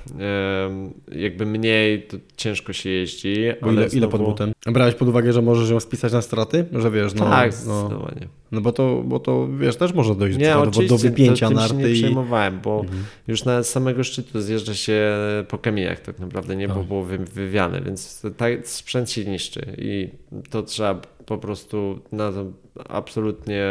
[1.13, 3.35] jakby mniej to ciężko się jeździ.
[3.63, 4.53] Bo ile, ile pod znowu- butem?
[4.67, 6.65] Brałeś pod uwagę, że możesz ją spisać na straty?
[6.73, 8.29] Że wiesz, no, tak, no, zdecydowanie.
[8.53, 10.55] No bo, to, bo to, wiesz, też może dojść Nie,
[10.89, 11.95] do wypięcia to, się narty nie i...
[11.95, 13.05] przejmowałem, bo Mhm.
[13.29, 15.03] już na samego szczytu zjeżdża się
[15.49, 16.85] po kamieniach tak naprawdę, nie, bo Tak.
[16.85, 20.09] było wy- wywiane, więc tak sprzęt się niszczy i
[20.51, 22.47] to trzeba po prostu na to
[22.89, 23.65] absolutnie...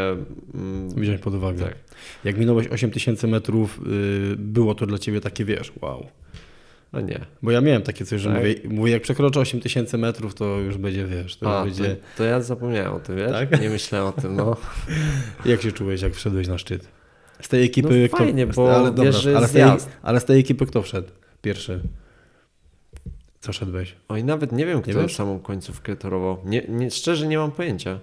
[0.53, 1.63] mm, Wziąć pod uwagę.
[1.63, 1.75] Tak.
[2.23, 3.79] Jak minąłeś 8000 metrów,
[4.31, 6.05] y, było to dla ciebie takie, wiesz, wow.
[6.91, 7.25] A nie.
[7.41, 8.37] Bo ja miałem takie coś, że Tak?
[8.37, 11.97] mówię, mówię, jak przekroczę 8000 metrów, to już będzie, wiesz, to A, już to, będzie...
[12.17, 13.31] to ja zapomniałem o tym, wiesz?
[13.31, 13.61] Tak?
[13.61, 14.57] Nie myślałem o tym, no.
[15.45, 16.87] Jak się czułeś, jak wszedłeś na szczyt?
[17.41, 18.17] Z tej ekipy No kto...
[18.17, 19.63] fajnie, bo ale, dobra, wiesz, ale, z tej,
[20.03, 21.07] ale z tej ekipy kto wszedł
[21.41, 21.79] pierwszy?
[23.39, 23.95] Co szedłeś?
[24.09, 25.15] Oj, nawet nie wiem, kto wiesz?
[25.15, 26.37] samą końcówkę torował.
[26.45, 27.99] Nie, nie, szczerze nie mam pojęcia.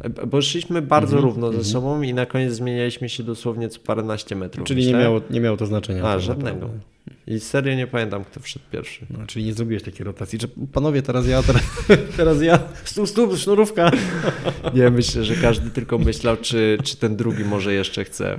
[0.00, 1.72] E, Bo szliśmy bardzo Mhm, równo ze mhm.
[1.72, 4.68] sobą i na koniec zmienialiśmy się dosłownie co paręnaście metrów.
[4.68, 6.02] Czyli nie miało, nie miało to znaczenia.
[6.02, 6.60] A, tak żadnego.
[6.60, 6.95] naprawdę.
[7.26, 9.06] I serio nie pamiętam, kto wszedł pierwszy.
[9.10, 10.38] No, czyli nie zrobiłeś takiej rotacji.
[10.38, 11.62] Czy, panowie, teraz ja, teraz,
[12.16, 13.90] teraz ja, stóp, stóp, sznurówka.
[14.74, 18.38] Nie, myślę, że każdy tylko myślał, czy, czy ten drugi może jeszcze chce.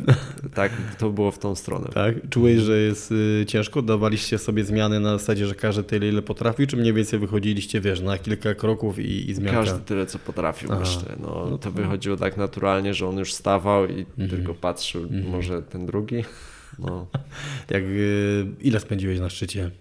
[0.54, 1.90] Tak, to było w tą stronę.
[1.94, 2.30] Tak?
[2.30, 3.82] Czułeś, że jest y, ciężko?
[3.82, 8.02] Dawaliście sobie zmiany na zasadzie, że każdy tyle, ile potrafi, czy mniej więcej wychodziliście, wiesz,
[8.02, 9.60] na kilka kroków i, i zmianka?
[9.60, 10.80] Każdy tyle, co potrafił, Aha.
[10.80, 11.16] myślę.
[11.20, 14.30] No, No to to- wychodziło tak naturalnie, że on już stawał i Mhm.
[14.30, 15.30] tylko patrzył, Mhm.
[15.30, 16.24] może ten drugi.
[16.80, 17.08] No,
[17.70, 19.72] Jak, y, ile spędziłeś na szczycie?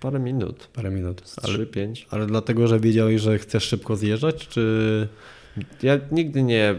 [0.00, 1.22] parę minut, Parę minut.
[1.42, 2.06] Ale, trzy, pięć.
[2.10, 5.08] ale dlatego, że wiedziałeś, że chcesz szybko zjeżdżać, czy...
[5.82, 6.74] Ja nigdy nie,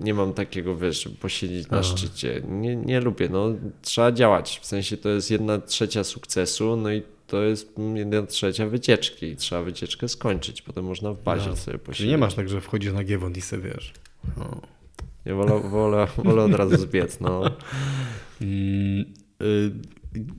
[0.00, 2.42] nie mam takiego, wiesz, posiedzieć na szczycie.
[2.48, 3.48] Nie, nie lubię, no
[3.82, 4.58] trzeba działać.
[4.62, 9.36] W sensie to jest jedna trzecia sukcesu, no i to jest jedna trzecia wycieczki.
[9.36, 11.56] Trzeba wycieczkę skończyć, potem można w bazie No.
[11.56, 11.96] sobie posiedzieć.
[11.98, 13.92] Czyli nie masz tak, że wchodzisz na giewont i sobie wiesz.
[14.36, 14.60] No.
[15.26, 17.42] Nie, wolę, wolę, wolę od razu zbiec, no.
[18.40, 19.04] Mm,
[19.42, 19.70] y,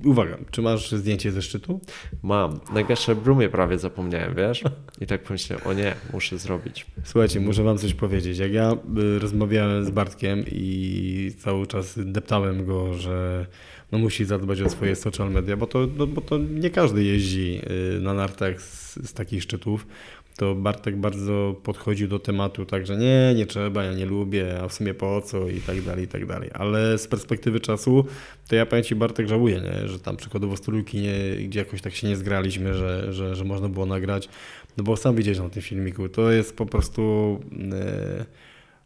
[0.06, 1.80] uwaga, czy masz zdjęcie ze szczytu?
[2.24, 2.60] Mam.
[2.74, 4.64] Na Gasherbrumie prawie zapomniałem, wiesz?
[5.02, 6.86] I tak pomyślałem, o nie, muszę zrobić.
[7.04, 8.38] Słuchajcie, muszę wam coś powiedzieć.
[8.38, 13.46] Jak ja y, rozmawiałem z Bartkiem i cały czas deptałem go, że
[13.92, 17.62] no musi zadbać o swoje social media, bo to, no, bo to nie każdy jeździ
[17.98, 19.88] y, na nartach z, z takich szczytów.
[20.38, 24.74] To Bartek bardzo podchodził do tematu, także nie, nie trzeba, ja nie lubię, a w
[24.74, 26.50] sumie po co i tak dalej, i tak dalej.
[26.54, 28.06] Ale z perspektywy czasu,
[28.48, 29.88] to ja powiem Ci Bartek żałuję, nie?
[29.88, 33.70] że tam przykładowo trójki, nie, gdzie jakoś tak się nie zgraliśmy, że, że, że można
[33.70, 34.30] było nagrać.
[34.78, 37.40] No bo sam widziałeś na tym filmiku, to jest po prostu.
[37.74, 38.26] e,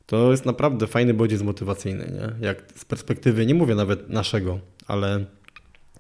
[0.06, 2.48] To jest naprawdę fajny bodziec motywacyjny, nie?
[2.48, 5.26] Jak z perspektywy, nie mówię nawet naszego, ale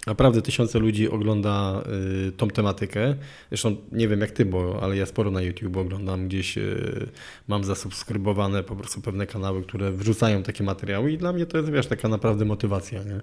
[0.08, 1.84] Naprawdę tysiące ludzi ogląda
[2.28, 3.16] y, tą tematykę.
[3.50, 7.10] Zresztą nie wiem jak ty, bo ale ja sporo na YouTube oglądam, gdzieś y,
[7.48, 11.72] mam zasubskrybowane po prostu pewne kanały, które wrzucają takie materiały i dla mnie to jest
[11.72, 13.04] wiesz, taka naprawdę motywacja.
[13.04, 13.22] Nie?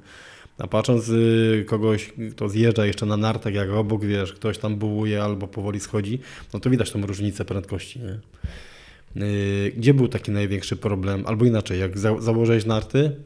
[0.59, 5.23] A patrząc y, kogoś, kto zjeżdża jeszcze na nartach, jak obok, wiesz, ktoś tam bułuje
[5.23, 6.19] albo powoli schodzi,
[6.53, 8.01] no to widać tą różnicę prędkości.
[8.01, 8.19] Nie?
[9.17, 11.25] Y, gdzie był taki największy problem?
[11.27, 13.17] Albo inaczej, jak za założyłeś narty,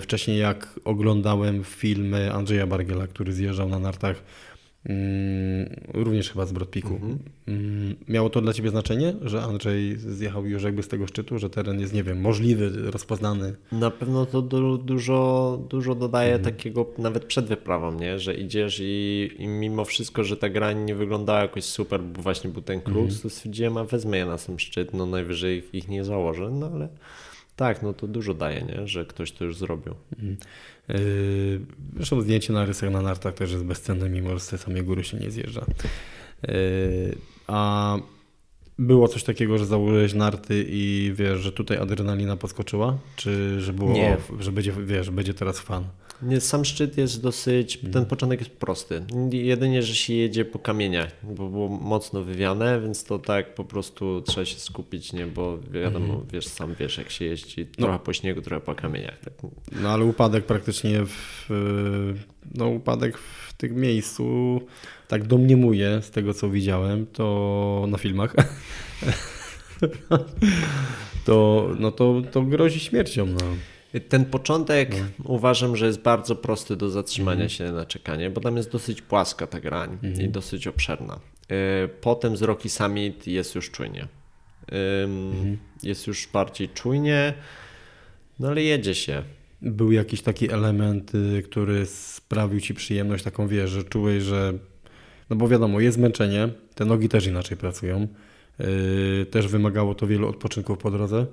[0.00, 4.22] wcześniej jak oglądałem filmy Andrzeja Bargiela, który zjeżdżał na nartach
[4.88, 6.94] Mm, również chyba z Brodpiku.
[6.94, 7.18] Mhm.
[7.48, 11.50] Mm, miało to dla Ciebie znaczenie, że Andrzej zjechał już jakby z tego szczytu, że
[11.50, 13.54] teren jest, nie wiem, możliwy, rozpoznany?
[13.72, 16.54] Na pewno to du dużo, dużo dodaje mhm.
[16.54, 18.18] takiego nawet przed wyprawą, nie?
[18.18, 22.50] że idziesz i, i, mimo wszystko, że ta grań nie wyglądała jakoś super, bo właśnie
[22.50, 23.20] był ten kruk, mhm.
[23.20, 26.88] to stwierdziłem, a wezmę je na sam szczyt, no najwyżej ich nie założę, no ale
[27.56, 28.88] tak, no to dużo daje, nie?
[28.88, 29.94] że ktoś to już zrobił.
[30.12, 30.36] Mhm.
[30.88, 31.60] Yy,
[31.96, 35.30] zresztą zdjęcie na rysach na nartach też jest bezcenne, mimo że samej góry się nie
[35.30, 35.66] zjeżdża.
[36.48, 36.52] Yy,
[37.46, 37.96] a
[38.78, 42.98] było coś takiego, że założyłeś narty i wiesz, że tutaj adrenalina podskoczyła?
[43.16, 44.16] Czy że było, nie.
[44.38, 45.84] że będzie, wiesz, będzie teraz fan?
[46.24, 48.06] Nie, sam szczyt jest dosyć, ten mhm.
[48.06, 49.04] początek jest prosty.
[49.30, 54.22] Jedynie, że się jedzie po kamieniach, bo było mocno wywiane, więc to tak po prostu
[54.22, 56.24] trzeba się skupić, nie, bo wiadomo, mhm.
[56.32, 57.86] wiesz, sam wiesz, jak się jeździ, no.
[57.86, 59.18] trochę po śniegu, trochę po kamieniach.
[59.18, 59.32] Tak.
[59.72, 61.48] No ale upadek praktycznie w,
[62.54, 64.60] no upadek w tym miejscu,
[65.08, 68.34] tak domniemuję z tego, co widziałem, to na filmach,
[71.26, 73.26] to, no to, to grozi śmiercią.
[73.26, 73.56] No.
[74.00, 75.24] Ten początek no.
[75.24, 77.48] uważam, że jest bardzo prosty do zatrzymania mm.
[77.48, 80.20] się na czekanie, bo tam jest dosyć płaska ta grań mm.
[80.20, 81.20] i dosyć obszerna.
[81.84, 84.08] Y, potem z Rocky Summit jest już czujnie.
[84.68, 85.58] Mm.
[85.82, 87.34] Jest już bardziej czujnie,
[88.40, 89.22] no ale jedzie się.
[89.62, 94.52] Był jakiś taki element, y, który sprawił ci przyjemność, taką wiesz, że czułeś, że.
[95.30, 98.08] No bo wiadomo, jest zmęczenie, te nogi też inaczej pracują.
[98.58, 101.26] Yy, też wymagało to wielu odpoczynków po drodze.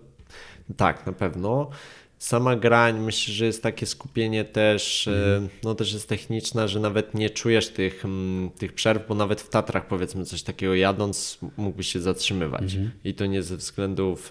[0.77, 1.69] Tak, na pewno.
[2.21, 5.49] Sama grań, myślę, że jest takie skupienie też, mm.
[5.63, 9.49] no też jest techniczna, że nawet nie czujesz tych, mm, tych przerw, bo nawet w
[9.49, 12.75] Tatrach powiedzmy coś takiego jadąc mógłbyś się zatrzymywać.
[12.75, 12.91] Mm.
[13.03, 14.29] I to nie ze względów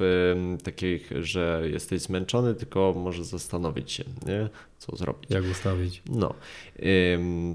[0.65, 4.49] takich, że jesteś zmęczony, tylko może zastanowić się, nie?
[4.79, 5.31] co zrobić.
[5.31, 6.03] Jak ustawić.
[6.07, 6.35] No,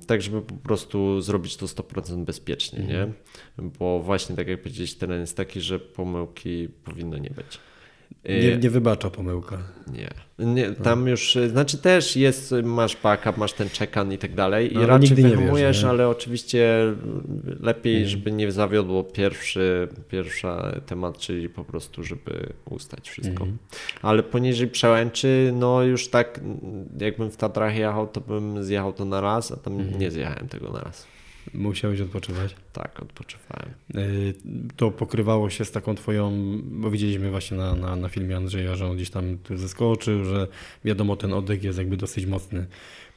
[0.07, 3.03] tak żeby po prostu zrobić to 100% bezpiecznie, nie?
[3.03, 3.13] Mhm.
[3.79, 7.59] Bo właśnie tak jak powiedzieć, teren jest taki, że pomyłki powinno nie być.
[8.29, 9.57] Nie, y, nie wybacza pomyłka.
[9.93, 10.09] Nie.
[10.45, 14.75] nie tam już, znaczy też jest, masz backup, masz ten check-in i tak dalej i
[14.75, 16.93] no, raczej wyhamujesz, ale oczywiście
[17.59, 18.09] lepiej, mm.
[18.09, 23.43] żeby nie zawiodło pierwszy, pierwsza temat, czyli po prostu, żeby ustać wszystko.
[23.43, 23.57] Mm.
[24.01, 26.39] Ale poniżej przełęczy, no już tak,
[26.99, 29.99] jakbym w Tatrach jechał, to bym zjechał to na raz, a tam mm.
[29.99, 31.14] nie zjechałem tego na raz.
[31.53, 32.55] Musiałeś odpoczywać?
[32.73, 33.73] Tak, odpoczywałem.
[33.95, 34.33] Y,
[34.75, 36.31] to pokrywało się z taką twoją,
[36.63, 40.47] bo widzieliśmy właśnie na, na, na filmie Andrzeja, że on gdzieś tam tu zeskoczył, że
[40.85, 42.67] wiadomo, ten oddech jest jakby dosyć mocny.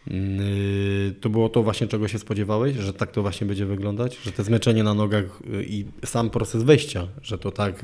[0.07, 4.19] Y, to było to właśnie, czego się spodziewałeś, że tak to właśnie będzie wyglądać?
[4.23, 7.83] Że te zmęczenie na nogach y, i sam proces wejścia, że to tak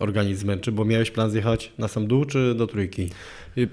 [0.00, 3.10] organizm zmęczy, bo miałeś plan zjechać na sam dół czy do trójki?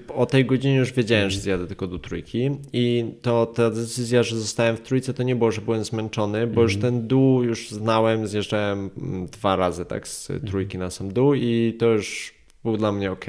[0.08, 4.36] O tej godzinie już wiedziałem, że zjadę tylko do trójki i to ta decyzja, że
[4.36, 6.94] zostałem w trójce, to nie było, że byłem zmęczony, bo już mhm.
[6.94, 10.50] ten dół już znałem, zjeżdżałem mm, dwa razy tak z mhm.
[10.50, 13.24] trójki na sam dół i to już był dla mnie ok,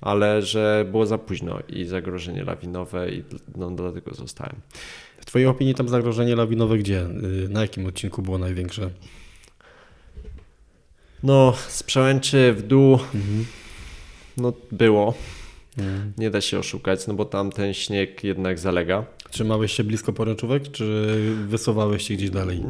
[0.00, 3.24] ale że było za późno i zagrożenie lawinowe i
[3.56, 4.56] no, dlatego zostałem.
[5.20, 7.00] W Twojej opinii tam zagrożenie lawinowe gdzie?
[7.44, 8.90] Y, na jakim odcinku było największe?
[11.22, 13.46] No, z przełęczy w dół mhm.
[14.36, 15.14] no było.
[15.78, 16.12] Mhm.
[16.18, 19.04] Nie da się oszukać, no bo tam ten śnieg jednak zalega.
[19.30, 21.16] Trzymałeś się blisko poręczówek, czy
[21.48, 22.62] wysuwałeś się gdzieś dalej?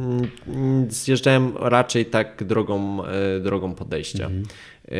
[0.47, 4.25] Mm, zjeżdżałem raczej tak drogą, e, drogą podejścia.
[4.25, 4.43] Mhm.
[4.87, 4.95] E,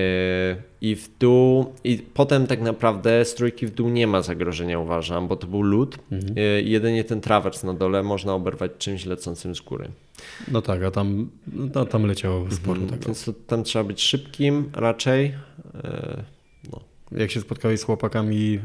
[0.81, 5.27] I w dół, i potem tak naprawdę z trójki w dół nie ma zagrożenia, uważam,
[5.27, 5.97] bo to był lód.
[6.11, 6.37] Mhm.
[6.37, 9.87] E, jedynie ten trawers na dole można oberwać czymś lecącym z góry.
[10.51, 12.89] No tak, a tam, no, tam leciało sporo mhm.
[12.89, 13.05] tego.
[13.05, 15.33] Więc to, tam trzeba być szybkim raczej.
[16.71, 18.59] No jak się spotkałeś z chłopakami e,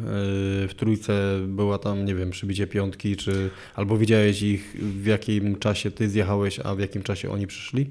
[0.68, 5.90] w trójce, była tam, nie wiem, przybicie piątki, czy albo widziałeś ich, w jakim czasie
[5.90, 7.86] ty zjechałeś, a w jakim czasie oni przyszli?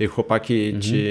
[0.00, 0.82] I chłopaki mhm.
[0.82, 1.04] ci,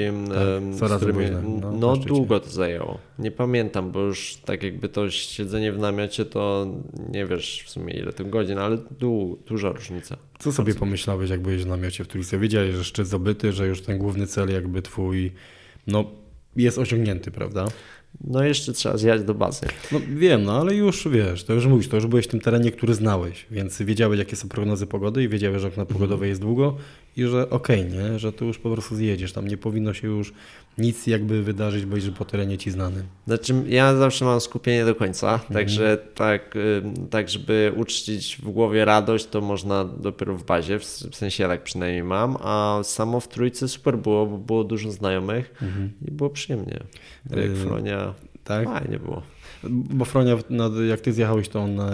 [0.80, 1.26] tak, z którymi,
[1.62, 2.98] no, no długo to zajęło.
[3.20, 6.68] Nie pamiętam, bo już tak jakby to siedzenie w namiocie, to
[7.10, 10.18] nie wiesz w sumie ile tych godzin, ale du, duża różnica.
[10.40, 12.40] Co sobie pomyślałeś, jak byłeś w namiocie w trójce?
[12.40, 15.32] Wiedziałeś, że szczyt zdobyty, że już ten główny cel jakby twój,
[15.88, 16.12] no
[16.56, 17.66] jest osiągnięty, prawda?
[18.22, 19.66] No jeszcze trzeba zjechać do bazy.
[19.92, 22.72] No wiem, no ale już wiesz, to już mówisz, to już byłeś w tym terenie,
[22.72, 26.78] który znałeś, więc wiedziałeś jakie są prognozy pogody i wiedziałeś, że okno pogodowe jest długo
[27.18, 30.34] i że okej, nie, że tu już po prostu zjedziesz, tam nie powinno się już
[30.78, 33.04] nic jakby wydarzyć, bo że po terenie ci znany.
[33.28, 38.86] Znaczy ja zawsze mam skupienie do końca, także tak, y, tak żeby uczcić w głowie
[38.86, 43.28] radość, to można dopiero w bazie, w sensie ja tak przynajmniej mam, a samo w
[43.28, 45.54] trójce super było, bo było dużo znajomych
[46.08, 46.80] i było przyjemnie.
[47.30, 48.14] Jak Y, Fronia,
[48.44, 48.66] Tak?
[48.66, 49.22] fajnie było.
[49.70, 50.38] Bo Fronia,
[50.90, 51.88] jak ty zjechałeś, to on e,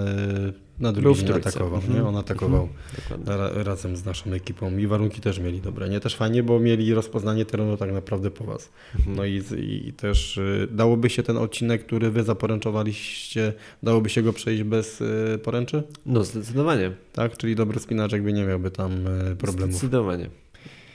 [0.83, 1.93] na drugi dzień atakował, Mhm.
[1.93, 2.03] nie?
[2.03, 3.37] On atakował Dokładnie.
[3.37, 5.99] ra, razem z naszą ekipą i warunki też mieli dobre, nie?
[5.99, 8.69] Też fajnie, bo mieli rozpoznanie terenu tak naprawdę po was.
[8.95, 9.15] Mhm.
[9.17, 13.53] No i, i, też y, dałoby się ten odcinek, który wy zaporęczowaliście,
[13.83, 15.83] dałoby się go przejść bez y, poręczy?
[16.05, 16.91] No zdecydowanie.
[17.13, 17.37] Tak?
[17.37, 19.75] Czyli dobry spinaczek by nie miałby tam y, problemów.
[19.75, 20.29] Zdecydowanie.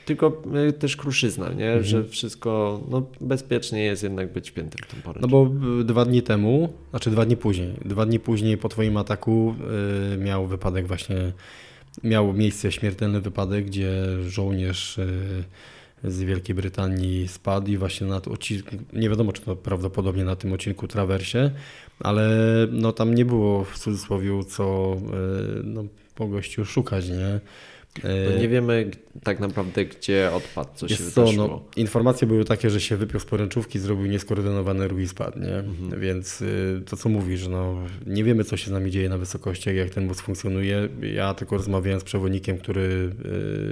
[0.09, 1.67] Tylko y, też kruszyzna, nie?
[1.67, 1.83] Mhm.
[1.83, 5.21] że wszystko no, bezpiecznie jest jednak być piętym tym poręczem.
[5.21, 5.51] No bo
[5.81, 9.55] y, dwa dni temu, znaczy dwa dni później, dwa dni później po twoim ataku
[10.13, 11.15] y, miał wypadek właśnie,
[12.03, 13.91] miał miejsce śmiertelny wypadek, gdzie
[14.27, 14.99] żołnierz
[16.03, 20.35] z Wielkiej Brytanii spadł i właśnie na tym odcinku, nie wiadomo czy to prawdopodobnie na
[20.35, 21.51] tym odcinku trawersie,
[21.99, 22.27] ale
[22.71, 24.95] no tam nie było w cudzysłowie co
[25.63, 25.83] no,
[26.15, 27.39] po gościu szukać, nie?
[28.03, 28.91] Bo nie wiemy
[29.23, 31.47] tak naprawdę, gdzie odpadł, co się Jest co, wydarzyło.
[31.47, 35.55] no, informacje były takie, że się wypiął z poręczówki, zrobił nieskoordynowany ruch i spadł, nie?
[35.55, 36.01] Mhm.
[36.01, 39.75] Więc y, to co mówisz, no, nie wiemy co się z nami dzieje na wysokościach,
[39.75, 40.89] jak ten wóz funkcjonuje.
[41.13, 43.11] Ja tylko rozmawiałem z przewodnikiem, który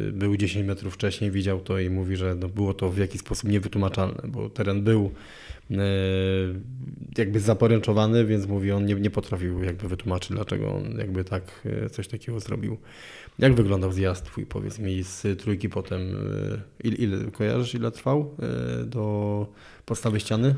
[0.10, 3.22] y, był 10 metrów wcześniej, widział to i mówi, że no, było to w jakiś
[3.22, 5.12] sposób niewytłumaczalne, bo teren był
[5.72, 5.76] y,
[7.18, 12.08] jakby zaporęczowany, więc mówi, on nie, nie potrafił jakby wytłumaczyć, dlaczego on jakby tak coś
[12.08, 12.78] takiego zrobił.
[13.40, 16.02] Jak wyglądał zjazd twój, powiedz mi, z trójki potem?
[16.02, 18.36] y, Ile, ile kojarzysz, ile trwał
[18.82, 19.48] y, do
[19.86, 20.56] podstawy ściany?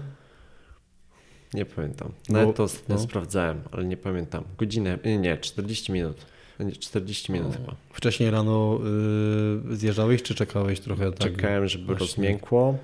[1.54, 2.12] Nie pamiętam.
[2.30, 3.00] Bo- Nawet to no.
[3.00, 4.44] sprawdzałem, ale nie pamiętam.
[4.58, 6.26] Godzinę, nie, nie 40 minut.
[6.60, 7.76] Nie, 40 minut chyba.
[7.94, 8.80] Wcześniej rano
[9.72, 11.12] y, zjeżdżałeś, czy czekałeś trochę?
[11.12, 11.20] Tak?
[11.20, 12.06] Czekałem, żeby właśnie.
[12.08, 12.78] rozmiękło.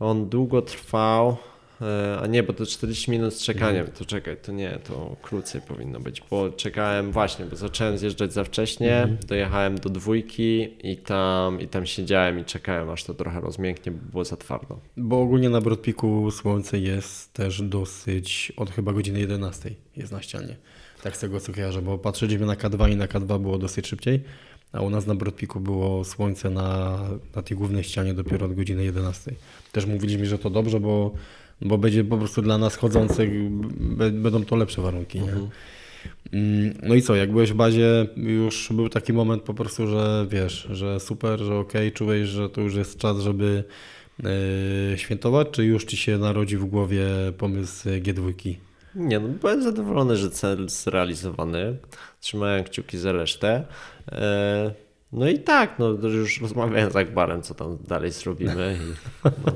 [0.00, 1.36] On długo trwał,
[2.22, 3.76] a nie, bo to 40 minut z czekaniem.
[3.80, 3.96] Mhm.
[3.96, 8.44] To czekaj, to nie, to krócej powinno być, bo czekałem właśnie, bo zacząłem zjeżdżać za
[8.44, 9.18] wcześnie, Mhm.
[9.26, 14.10] dojechałem do dwójki i tam, i tam siedziałem i czekałem, aż to trochę rozmięknie, bo
[14.10, 14.80] było za twardo.
[14.96, 20.56] Bo ogólnie na Brodpiku słońce jest też dosyć, od chyba godziny 11 jest na ścianie.
[21.02, 24.20] Tak z tego co kojarzę, bo patrzyliśmy na K2 i na K2 było dosyć szybciej,
[24.72, 26.98] a u nas na Brodpiku było słońce na,
[27.36, 29.32] na tej głównej ścianie dopiero od godziny 11.
[29.72, 31.14] Też mówiliśmy, że to dobrze, bo,
[31.62, 33.30] bo będzie po prostu dla nas chodzących,
[34.12, 35.20] będą to lepsze warunki.
[35.20, 35.32] Nie?
[36.32, 40.26] Mm, No i co, jak byłeś w bazie, już był taki moment po prostu, że
[40.30, 43.64] wiesz, że super, że okej, czułeś, że to już jest czas, żeby
[44.22, 44.28] yy,
[44.98, 47.06] świętować, czy już ci się narodzi w głowie
[47.38, 48.54] pomysł G2?
[48.94, 51.76] Nie, no byłem zadowolony, że cel zrealizowany.
[52.20, 53.64] Trzymałem kciuki za resztę.
[54.12, 54.70] E,
[55.12, 58.78] No i tak, no już rozmawiałem z Akbarem, co tam dalej zrobimy.
[58.80, 58.94] I,
[59.46, 59.52] no.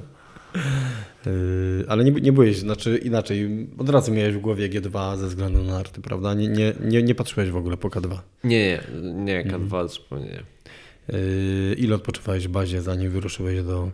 [1.27, 5.63] Yy, ale nie, nie byłeś, znaczy inaczej, od razu miałeś w głowie G2 ze względu
[5.63, 6.35] na arty, prawda?
[6.35, 8.19] Nie, nie, nie, nie patrzyłeś w ogóle po K2.
[8.45, 9.13] Nie, nie,
[9.45, 10.43] nie, K2 zupełnie nie.
[11.19, 13.91] Yy, ile odpoczywałeś w bazie, zanim wyruszyłeś do,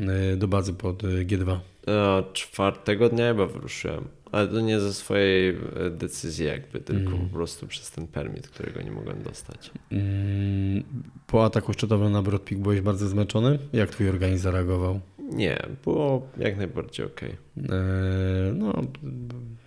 [0.00, 1.58] yy, do bazy pod yy, G2?
[1.88, 7.28] E, Czwartego dnia chyba wyruszyłem, ale to nie ze swojej e, decyzji jakby, tylko Mhm.
[7.28, 9.70] po prostu przez ten permit, którego nie mogłem dostać.
[9.92, 10.82] Mm,
[11.26, 13.58] Po ataku szczytowym na Brodpik byłeś bardzo zmęczony?
[13.72, 15.00] Jak twój organizm zareagował?
[15.30, 17.30] Nie, było jak najbardziej okej.
[17.30, 17.36] Eee,
[18.54, 18.82] No,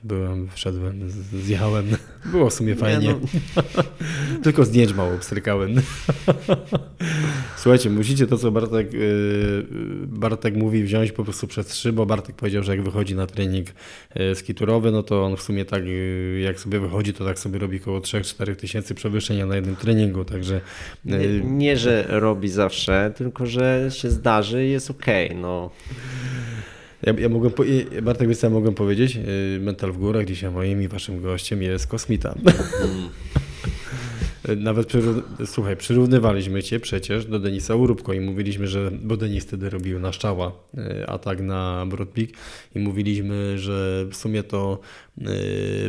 [0.04, 1.10] byłem, wszedłem,
[1.44, 1.86] zjechałem.
[2.32, 3.08] Było w sumie fajnie.
[3.08, 3.64] Nie, no,
[4.44, 5.76] Tylko zdjęć mało obstrykałem.
[7.58, 9.66] Słuchajcie, musicie to, co Bartek, yy,
[10.08, 13.68] Bartek mówi, wziąć po prostu przez trzy, bo Bartek powiedział, że jak wychodzi na trening
[14.34, 15.84] skiturowy, no to on w sumie tak,
[16.44, 20.62] jak sobie wychodzi, to tak sobie robi około 3-4 tysięcy przewyższenia na jednym treningu, także
[21.06, 25.70] nie, nie, że robi zawsze, tylko że się zdarzy i jest okej, no.
[27.04, 27.64] Ja, ja mogłem, po,
[28.02, 29.16] Bartek, wiesz ja mogłem powiedzieć?
[29.16, 32.36] Yy, Mental w górach, dzisiaj moim i waszym gościem jest Kosmita.
[34.58, 39.70] Nawet, przyró- słuchaj, przyrównywaliśmy cię przecież do Denisa Urubko i mówiliśmy, że, bo Denis wtedy
[39.70, 42.30] robił na szczała yy, atak na Broadpeak
[42.76, 44.80] i mówiliśmy, że w sumie to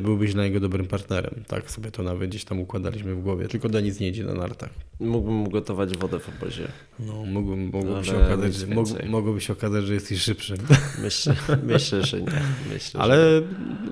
[0.03, 1.45] byłbyś dla niego dobrym partnerem.
[1.47, 4.70] Tak sobie to nawet gdzieś tam układaliśmy w głowie, tylko Denis nie idzie na nartach.
[5.01, 6.68] Mógłbym mu gotować wodę w obozie.
[7.01, 8.66] No, mogłoby, mogłoby, się Ale okazać, że,
[9.09, 10.55] mogłoby się okazać, że jesteś szybszy.
[11.03, 12.43] Myślę, myślę że nie.
[12.72, 13.43] Myślę, że Ale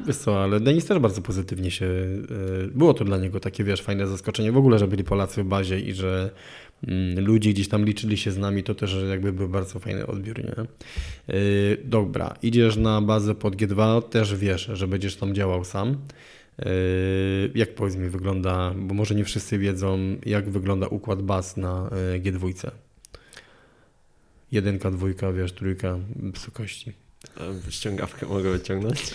[0.07, 1.86] wiesz co, ale Denis też bardzo pozytywnie się.
[1.86, 5.47] e, Było to dla niego takie, wiesz, fajne zaskoczenie, bo ogóle, że byli Polacy w
[5.47, 6.30] bazie i że
[6.86, 10.44] mm, ludzie gdzieś tam liczyli się z nami, to też jakby był bardzo fajny odbiór,
[10.44, 10.54] nie?
[11.34, 15.96] Yy, dobra, idziesz na bazę pod G2, też wiesz, że będziesz tam działał sam.
[16.58, 16.66] Yy,
[17.54, 22.20] jak powiedz mi wygląda, bo może nie wszyscy wiedzą, jak wygląda układ baz na yy,
[22.20, 22.70] G2?
[24.52, 26.92] Jedynka, dwójka, wiesz, trójka wysokości.
[27.70, 29.14] Ściągawkę mogę wyciągnąć.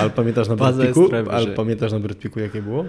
[0.00, 1.08] Ale pamiętasz na Bradpiku?
[1.08, 2.84] trochę Ale pamiętasz na Bradpiku jakie było?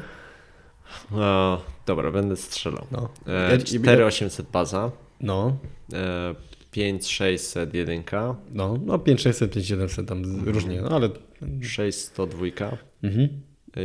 [1.11, 2.85] No, dobra, będę strzelał.
[2.91, 3.09] No.
[3.27, 5.57] E, Ja- 4800 baza, No,
[5.93, 6.35] e,
[6.71, 11.09] 5600 jedynka, no, no 5600, 5700 tam z- różnie, no ale
[11.61, 13.27] 6102 mhm.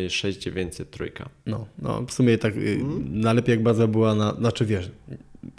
[0.07, 1.29] i 6900 trójka.
[1.47, 2.79] no, no w sumie tak y,
[3.11, 4.91] najlepiej jak baza była na, znaczy wiesz,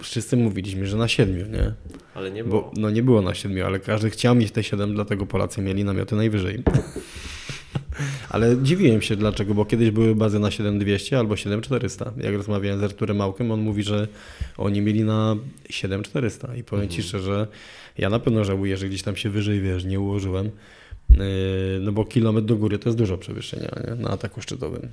[0.02, 1.72] wszyscy mówiliśmy, że na siedmiu, nie?
[2.14, 2.62] Ale nie było.
[2.62, 5.84] Bo no nie było na siedmiu, ale każdy chciał mieć te siedem, dlatego Polacy mieli
[5.84, 6.62] namioty najwyżej.
[8.30, 12.12] Ale dziwiłem się dlaczego, bo kiedyś były bazy na 7200 albo 7400.
[12.16, 14.08] Jak rozmawiałem z Arturem Małkiem, on mówi, że
[14.56, 15.36] oni mieli na
[15.70, 17.46] 7400 i powiem Ci szczerze,
[17.98, 20.50] ja na pewno żałuję, że gdzieś tam się wyżej, wiesz, nie ułożyłem,
[21.10, 23.94] Yy, no bo kilometr do góry to jest dużo przewyższenia nie?
[23.94, 24.88] na ataku szczytowym.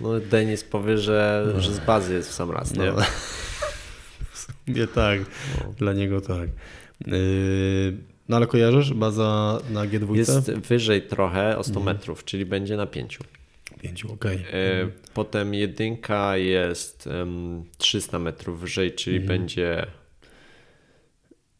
[0.00, 2.92] No Denis powie, że, że z bazy jest w sam raz, nie?
[2.92, 3.02] No.
[4.68, 5.20] Nie tak,
[5.78, 6.48] dla niego tak.
[7.06, 7.96] Yy,
[8.28, 10.16] No ale kojarzysz baza na G2?
[10.16, 11.96] Jest wyżej trochę o 100 Mhm.
[11.96, 13.18] metrów, czyli będzie na 5.
[13.82, 14.36] Pięciu, okej.
[14.52, 19.38] E, Potem jedynka jest em, 300 metrów wyżej, czyli Mhm.
[19.40, 19.86] będzie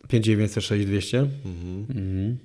[0.09, 1.19] 5906 200?
[1.19, 1.87] mhm.
[1.91, 2.39] Mhm.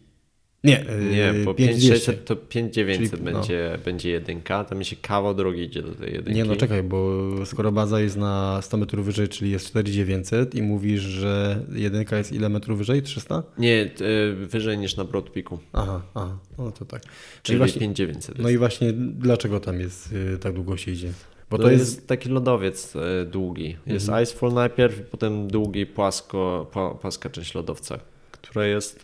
[0.64, 2.12] Nie, nie, bo 5200.
[2.12, 3.32] 5600 to 5900 Czyli, no.
[3.32, 6.34] będzie, będzie jedynka, tam mi się kawał drogi idzie do tej jedynki.
[6.34, 10.62] Nie, no czekaj, bo skoro baza jest na 100 metrów wyżej, czyli jest 4900 i
[10.62, 13.02] mówisz, że jedynka jest ile metrów wyżej?
[13.02, 13.44] 300?
[13.58, 17.02] Nie, e, wyżej niż na Broad Peaku, Aha, aha, no to tak.
[17.44, 21.12] czyli właśnie- 5900 No i właśnie dlaczego tam jest yy, tak długo się idzie?
[21.50, 22.08] Bo to, to jest, jest...
[22.08, 22.94] taki lodowiec
[23.32, 23.78] długi.
[23.86, 24.24] Jest Mhm.
[24.24, 28.00] Icefall najpierw potem długi, płasko, pła- płaska część lodowca,
[28.42, 29.04] która jest,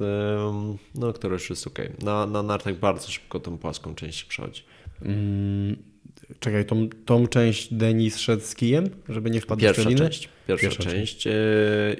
[0.95, 1.79] no, która już jest ok.
[2.01, 4.63] Na, na nartach bardzo szybko tą płaską część przechodzi.
[5.01, 5.75] Mm,
[6.39, 10.01] czekaj, tą, tą część Denis szedł z kijem, żeby nie wpadł w Pierwsza szczeliny?
[10.01, 11.31] część, pierwsza, Pierwsza część e,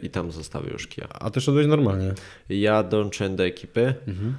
[0.01, 1.07] i tam zostawił już kija.
[1.09, 2.13] A ty szedłeś normalnie.
[2.49, 4.35] Ja dołączyłem do ekipy Mhm.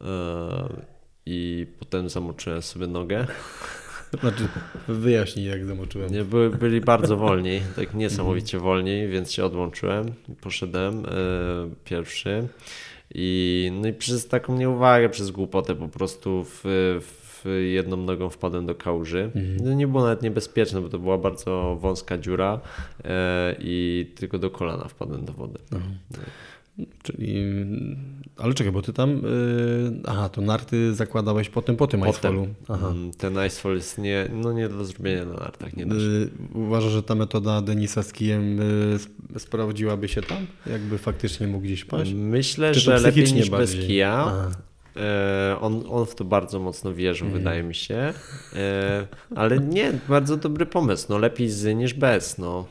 [0.00, 0.68] e,
[1.26, 3.26] i potem zamoczyłem sobie nogę.
[4.20, 4.48] Znaczy,
[4.88, 6.12] wyjaśnij jak zamoczyłem.
[6.12, 10.06] Nie, byli, byli bardzo wolni, tak niesamowicie wolni, więc się odłączyłem.
[10.40, 11.08] Poszedłem e,
[11.84, 12.48] pierwszy
[13.14, 18.66] i, no i przez taką nieuwagę, przez głupotę po prostu w, w jedną nogą wpadłem
[18.66, 19.30] do kałuży.
[19.62, 22.60] No nie było nawet niebezpieczne, bo to była bardzo wąska dziura
[23.04, 25.58] e, i tylko do kolana wpadłem do wody.
[27.02, 27.44] Czyli,
[28.36, 29.20] ale czekaj, bo ty tam, yy,
[30.06, 32.48] aha, to narty zakładałeś potem po tym Icefallu.
[32.68, 32.88] Aha.
[32.88, 36.00] mm, ten Icefall jest nie, no nie do zrobienia na nartach, nie da się.
[36.00, 40.46] Yy, uważasz, że ta metoda Denisa z kijem yy, sp- sprawdziłaby się tam?
[40.66, 42.12] Jakby faktycznie mógł gdzieś paść?
[42.14, 43.86] Myślę, że lepiej niż bez bardziej?
[43.86, 44.24] kija.
[44.26, 44.50] Aha.
[44.96, 47.42] E, on, on w to bardzo mocno wierzył, Mhm.
[47.42, 48.12] wydaje mi się.
[48.56, 49.06] E,
[49.36, 51.06] ale nie, bardzo dobry pomysł.
[51.10, 52.38] No lepiej z niż bez.
[52.38, 52.66] No.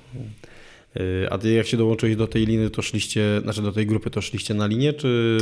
[0.95, 4.09] Yy, a ty jak się dołączyłeś do tej liny, to szliście, znaczy do tej grupy,
[4.09, 5.37] to szliście na linię, czy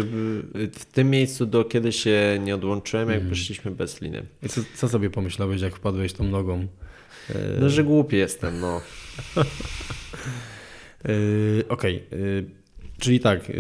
[0.74, 3.20] W tym miejscu do kiedy się nie odłączyłem, Mhm.
[3.22, 4.26] jak poszliśmy bez liny.
[4.44, 6.68] i co, co sobie pomyślałeś, jak wpadłeś tą nogą?
[7.30, 8.82] Yy, No, że głupi jestem, no.
[11.06, 12.04] Yy, Okej.
[12.12, 12.46] yy,
[13.00, 13.52] Czyli tak,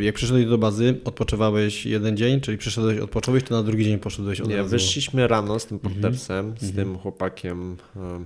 [0.00, 4.40] jak przyszedłeś do bazy, odpoczywałeś jeden dzień, czyli przyszedłeś, odpocząłeś, to na drugi dzień poszedłeś
[4.40, 5.94] od Nie, razu, wyszliśmy rano z tym Mhm.
[5.94, 7.76] portersem, z tym chłopakiem.
[7.96, 8.24] e,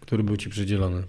[0.00, 1.02] który był ci przydzielony.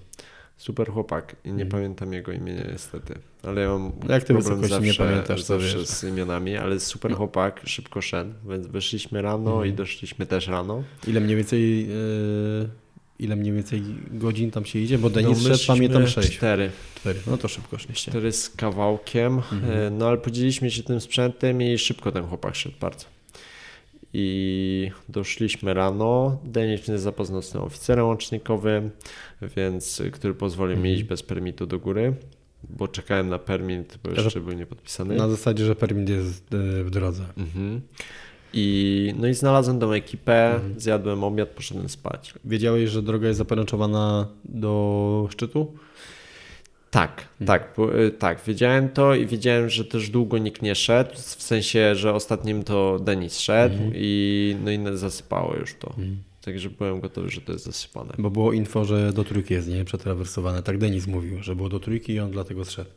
[0.59, 3.13] Super chłopak i nie pamiętam jego imienia niestety.
[3.43, 4.11] Ale ja mam Mhm.
[4.11, 8.31] Jak ty problem wysokości nie zawsze, pamiętasz, zawsze z imionami, ale super chłopak, szybko szedł,
[8.49, 9.69] więc wyszliśmy rano Mhm.
[9.69, 10.83] i doszliśmy też rano.
[11.07, 12.69] Ile mniej więcej, yy,
[13.19, 14.97] ile mniej więcej godzin tam się idzie?
[14.97, 16.37] Bo Denis No, szedł, pamiętam, 6.
[16.37, 16.71] Cztery.
[16.95, 17.19] 4.
[17.27, 18.11] No to szybko szliście.
[18.11, 19.63] Cztery z kawałkiem, Mhm.
[19.71, 23.05] e, no ale podzieliliśmy się tym sprzętem i szybko ten chłopak szedł bardzo.
[24.13, 26.37] I doszliśmy rano.
[26.43, 28.91] Denis mnie zapoznał z tym oficerem łącznikowym,
[29.57, 30.95] więc, który pozwolił mi Mhm.
[30.95, 32.13] iść bez permitu do góry,
[32.69, 35.15] bo czekałem na permit, bo jeszcze był niepodpisany.
[35.15, 37.23] Na zasadzie, że permit jest yy, w drodze.
[37.37, 37.81] Mhm.
[38.53, 40.79] I, no i znalazłem tą ekipę, Mhm.
[40.79, 42.33] zjadłem obiad, poszedłem spać.
[42.45, 45.73] Wiedziałeś, że droga jest zaporęczowana do szczytu?
[46.91, 47.47] Tak, Mhm.
[47.47, 47.75] tak,
[48.07, 52.13] y, tak, wiedziałem to i wiedziałem, że też długo nikt nie szedł, w sensie, że
[52.13, 53.91] ostatnim to Denis szedł Mhm.
[53.95, 55.93] i no i zasypało już to.
[56.45, 58.13] Także byłem gotowy, że to jest zasypane.
[58.17, 59.85] Bo było info, że do trójki jest, nie?
[59.85, 60.63] Przetrawersowane.
[60.63, 62.89] Tak Denis mówił, że było do trójki i on dlatego zszedł.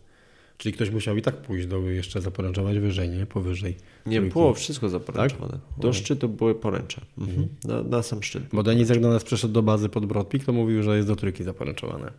[0.58, 3.26] Czyli ktoś musiał i tak pójść do jeszcze zaporęczować wyżej, nie?
[3.26, 3.76] Powyżej.
[4.06, 4.32] Nie, trójki.
[4.32, 5.58] było wszystko zaporęczowane.
[5.78, 5.92] Do O.
[5.92, 7.00] szczytu były poręcze.
[7.18, 7.48] Mhm.
[7.64, 8.42] Na, na sam szczyt.
[8.52, 11.16] Bo Denis jak do nas przyszedł do bazy pod Brodpik, to mówił, że jest do
[11.16, 12.12] trójki zaporęczowane.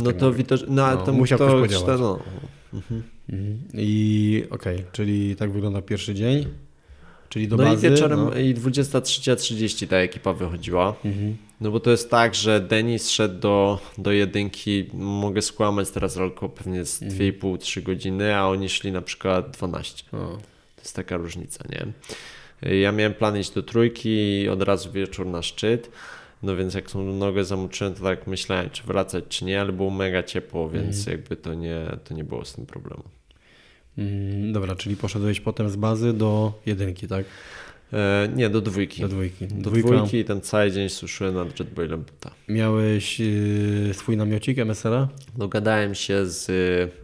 [0.00, 2.00] No to widocznie, no, No, to musiał to, ktoś podziałać.
[2.00, 2.18] No,
[2.74, 3.02] Mhm.
[3.74, 6.46] I okej, czyli tak wygląda pierwszy dzień.
[7.28, 7.86] Czyli do no bazy.
[7.86, 8.34] i wieczorem no.
[8.38, 10.94] i 23.30 ta ekipa wychodziła.
[11.04, 11.36] Mhm.
[11.60, 16.48] No bo to jest tak, że Denis szedł do, do jedynki, mogę skłamać teraz tylko
[16.48, 17.32] pewnie z Mhm.
[17.32, 20.04] 2,5-3 godziny, a oni szli na przykład 12.
[20.12, 20.16] O.
[20.76, 21.86] To jest taka różnica, nie?
[22.80, 24.08] Ja miałem plan iść do trójki
[24.42, 25.90] i od razu wieczór na szczyt.
[26.42, 29.90] No więc jak tą nogę zamoczyłem, to tak myślałem, czy wracać, czy nie, ale było
[29.90, 31.18] mega ciepło, więc Mhm.
[31.18, 33.02] jakby to nie, to nie było z tym problemu.
[33.98, 37.24] Mm, dobra, czyli poszedłeś potem z bazy do jedynki, tak?
[37.92, 39.02] E, nie, do dwójki.
[39.02, 39.46] Do dwójki.
[39.46, 39.88] Do Dwójka.
[39.88, 42.30] dwójki i ten cały dzień suszyłem nad jetboilem buta.
[42.48, 45.08] Miałeś yy, swój namiocik MSR-a?
[45.36, 46.48] Dogadałem się z.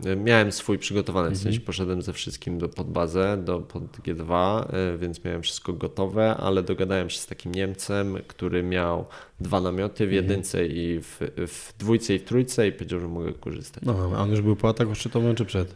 [0.06, 1.42] y, Miałem swój przygotowany, w Mhm.
[1.44, 4.64] sensie poszedłem ze wszystkim do pod bazę, do pod G2,
[4.94, 9.06] y, więc miałem wszystko gotowe, ale dogadałem się z takim Niemcem, który miał
[9.40, 10.10] dwa namioty Mhm.
[10.10, 13.82] w jedynce i w, w dwójce i w trójce i powiedział, że mogę korzystać.
[13.86, 15.74] No, a on już był po ataku szczytowym czy przed?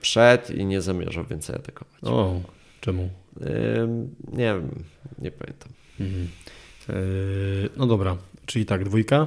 [0.00, 1.94] Przed i nie zamierzał więcej atakować.
[2.02, 2.40] O,
[2.80, 3.10] czemu?
[4.32, 4.84] Nie wiem,
[5.18, 5.68] nie pamiętam.
[6.00, 6.28] Mhm.
[6.88, 8.16] Yy, no dobra,
[8.46, 9.26] czyli tak, dwójka.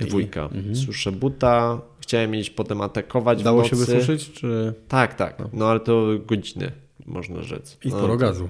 [0.00, 0.48] Yy, Dwójka.
[0.54, 0.76] I, mhm.
[0.76, 1.80] Suszę buta.
[2.00, 4.74] Chciałem iść potem atakować Dało się wysuszyć, czy...
[4.88, 5.38] Tak, tak.
[5.52, 6.72] No ale to godziny,
[7.06, 7.78] można rzec.
[7.84, 8.48] I no, sporo to- gazu.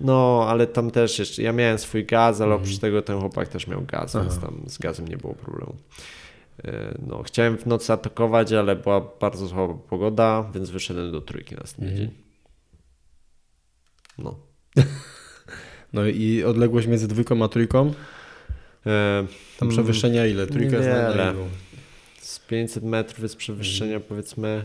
[0.00, 3.66] No, ale tam też jeszcze, ja miałem swój gaz, ale oprócz tego ten chłopak też
[3.66, 4.38] miał gaz, więc Mhm.
[4.44, 4.46] Aha.
[4.60, 5.74] tam z gazem nie było problemu.
[6.64, 11.54] E, No, chciałem w nocy atakować, ale była bardzo słaba pogoda, więc wyszedłem do trójki
[11.54, 12.08] następny Mhm.
[12.08, 12.18] dzień.
[14.18, 14.36] No.
[15.92, 17.94] No i odległość między dwójką a trójką?
[18.86, 19.26] E,
[19.58, 20.46] Tam przewyższenia ile?
[20.46, 21.48] Trójka jest na, ilu?
[22.20, 24.64] Z 500 metrów jest przewyższenia powiedzmy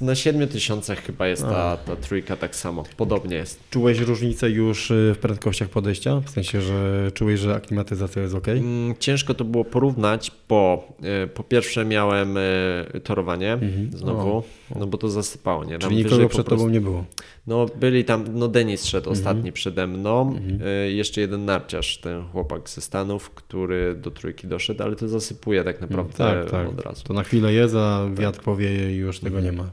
[0.00, 2.84] na 7 tysiącach chyba jest ta, ta trójka tak samo.
[2.96, 3.60] Podobnie jest.
[3.70, 6.20] Czułeś różnicę już y, w prędkościach podejścia?
[6.20, 8.48] W sensie, że czułeś, że aklimatyzacja jest ok?
[8.48, 13.90] Mm, Ciężko to było porównać, bo e, po pierwsze miałem e, torowanie Mhm.
[13.92, 14.36] znowu,
[14.70, 15.78] O, no bo to zasypało, nie?
[15.78, 17.04] Tam Czyli nikogo przed prostu- tobą nie było.
[17.46, 19.12] No byli tam, no Denis szedł Mhm.
[19.26, 24.82] ostatni przede mną, e, jeszcze jeden narciarz, ten chłopak ze Stanów, który do trójki doszedł,
[24.82, 26.68] ale to zasypuje tak naprawdę tak, tak.
[26.68, 27.04] od razu.
[27.04, 29.70] To na chwilę jest, a wiatr powieje i już tego nie ma.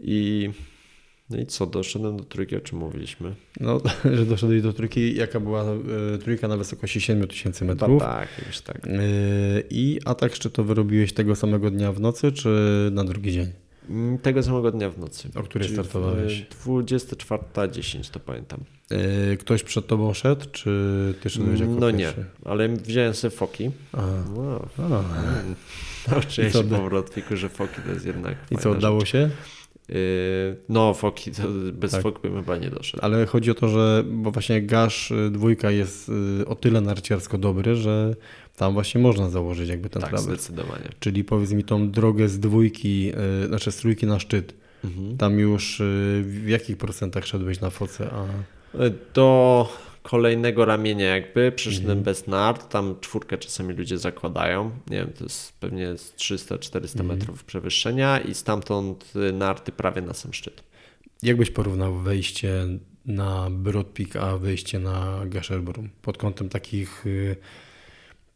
[0.00, 0.50] I
[1.30, 3.34] no i co, doszedłem do trójki, o czym mówiliśmy?
[3.60, 3.80] No,
[4.16, 5.64] że doszedłeś do trójki, jaka była
[6.14, 8.02] y, trójka na wysokości 7000 Chyba metrów.
[8.02, 8.86] tak, już tak.
[8.86, 12.48] Y, I atak szczytowy robiłeś tego samego dnia w nocy, czy
[12.92, 13.52] na drugi dzień?
[13.90, 15.28] Mm, Tego samego dnia w nocy.
[15.34, 16.46] O której startowałeś?
[16.66, 18.60] 24.10 to pamiętam.
[19.32, 22.24] Y, Ktoś przed tobą szedł, czy ty szedłeś jako No nie, pierwszy?
[22.44, 23.70] ale wziąłem sobie foki.
[23.92, 24.06] Aha.
[24.34, 24.68] Wow.
[24.78, 24.82] A.
[24.82, 25.54] Mm.
[26.10, 29.08] Nauczyłem się po Wrotwiku, że foki to jest jednak I co, udało rzecz.
[29.08, 29.30] się?
[29.88, 29.96] Yy,
[30.68, 32.02] no foki, to bez Tak.
[32.02, 33.04] fok bym chyba nie doszedł.
[33.04, 36.10] Ale chodzi o to, że bo właśnie gasz dwójka jest
[36.46, 38.14] o tyle narciarsko dobry, że
[38.56, 40.40] tam właśnie można założyć jakby ten tak, trawers.
[40.40, 40.88] zdecydowanie.
[41.00, 43.12] Czyli powiedz mi tą drogę z dwójki,
[43.44, 44.54] y, znaczy z trójki na szczyt.
[44.84, 45.16] Mhm.
[45.16, 48.10] Tam już y, w jakich procentach szedłeś na foce?
[48.12, 48.26] A...
[49.14, 49.68] Do
[50.02, 52.04] kolejnego ramienia jakby przyszedłem Mhm.
[52.04, 57.18] bez nart, tam czwórkę czasami ludzie zakładają, nie wiem, to jest pewnie z 300-400 Mhm.
[57.18, 60.62] metrów przewyższenia i stamtąd y, narty prawie na sam szczyt.
[61.22, 62.66] Jak byś porównał wejście
[63.06, 67.36] na Broad Peak, a wejście na Gasherbrum pod kątem takich y,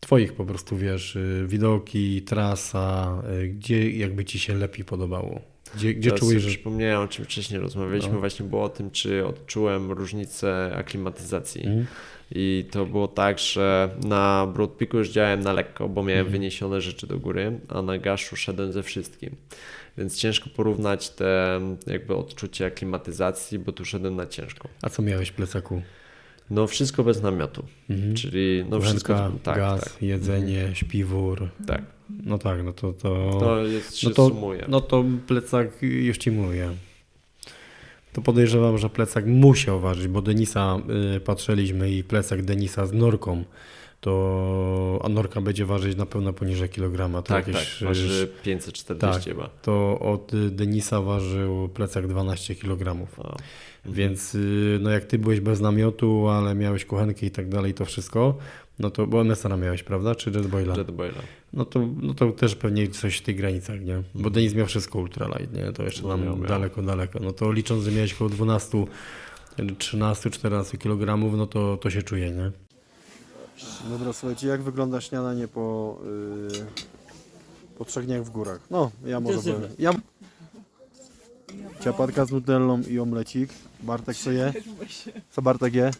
[0.00, 5.40] twoich po prostu, wiesz, y, widoki, trasa, y, gdzie jakby ci się lepiej podobało?
[5.74, 6.48] Gdzie, gdzie Teraz czułeś, że...
[6.48, 8.18] przypomniałem, o czym wcześniej rozmawialiśmy, No.
[8.18, 11.60] właśnie było o tym, czy odczułem różnicę aklimatyzacji.
[11.66, 11.86] Mhm.
[12.32, 16.32] I to było tak, że na Broad Peaku już działałem na lekko, bo miałem Mhm.
[16.32, 19.36] wyniesione rzeczy do góry, a na Gaszu szedłem ze wszystkim.
[19.98, 24.68] Więc ciężko porównać te jakby odczucie aklimatyzacji, bo tu szedłem na ciężko.
[24.82, 25.82] A co miałeś w plecaku?
[26.50, 28.14] No wszystko bez namiotu, Mhm.
[28.14, 31.48] czyli no wszystko, Kuchenka, tak, gaz, tak, jedzenie, śpiwór.
[31.66, 31.82] tak.
[32.24, 32.92] No tak, no to...
[32.92, 33.36] to...
[33.40, 34.64] To jest, się no to, sumuje.
[34.68, 36.70] no to plecak już ci mówię.
[38.12, 40.78] To podejrzewam, że plecak musiał ważyć, bo Denisa
[41.16, 43.44] y, patrzyliśmy i plecak Denisa z norką,
[44.00, 47.22] to a norka będzie ważyć na pewno poniżej kilograma.
[47.22, 49.24] To tak, jakieś, tak, waży y, 540 tak.
[49.24, 49.50] chyba.
[49.62, 53.06] To od Denisa ważył plecak 12 kg.
[53.18, 53.36] O.
[53.86, 57.84] Więc y, no jak ty byłeś bez namiotu, ale miałeś kuchenkę i tak dalej, to
[57.84, 58.38] wszystko,
[58.78, 60.14] no to, bo MSR miałeś, prawda?
[60.14, 60.76] Czy Jetboila?
[60.76, 61.22] Jetboila.
[61.52, 64.02] No to, no to też pewnie coś w tych granicach, nie?
[64.14, 65.72] Bo Denis miał wszystko ultralight, nie?
[65.72, 66.36] To jeszcze No tam miał.
[66.36, 67.18] daleko, daleko.
[67.22, 68.84] No to licząc, że miałeś około 12,
[69.78, 72.50] 13, 14 kg, no to, to się czuje, nie?
[73.90, 75.98] Dobra, słuchajcie, jak wygląda śniadanie po,
[77.78, 78.60] Po trzech dniach w górach.
[78.70, 79.68] No, ja może Intensywne.
[79.78, 79.92] Ja...
[81.80, 83.50] Ciapatka z nutellą i omlecik.
[83.82, 84.52] Bartek co je?
[85.32, 85.90] Co Bartek je?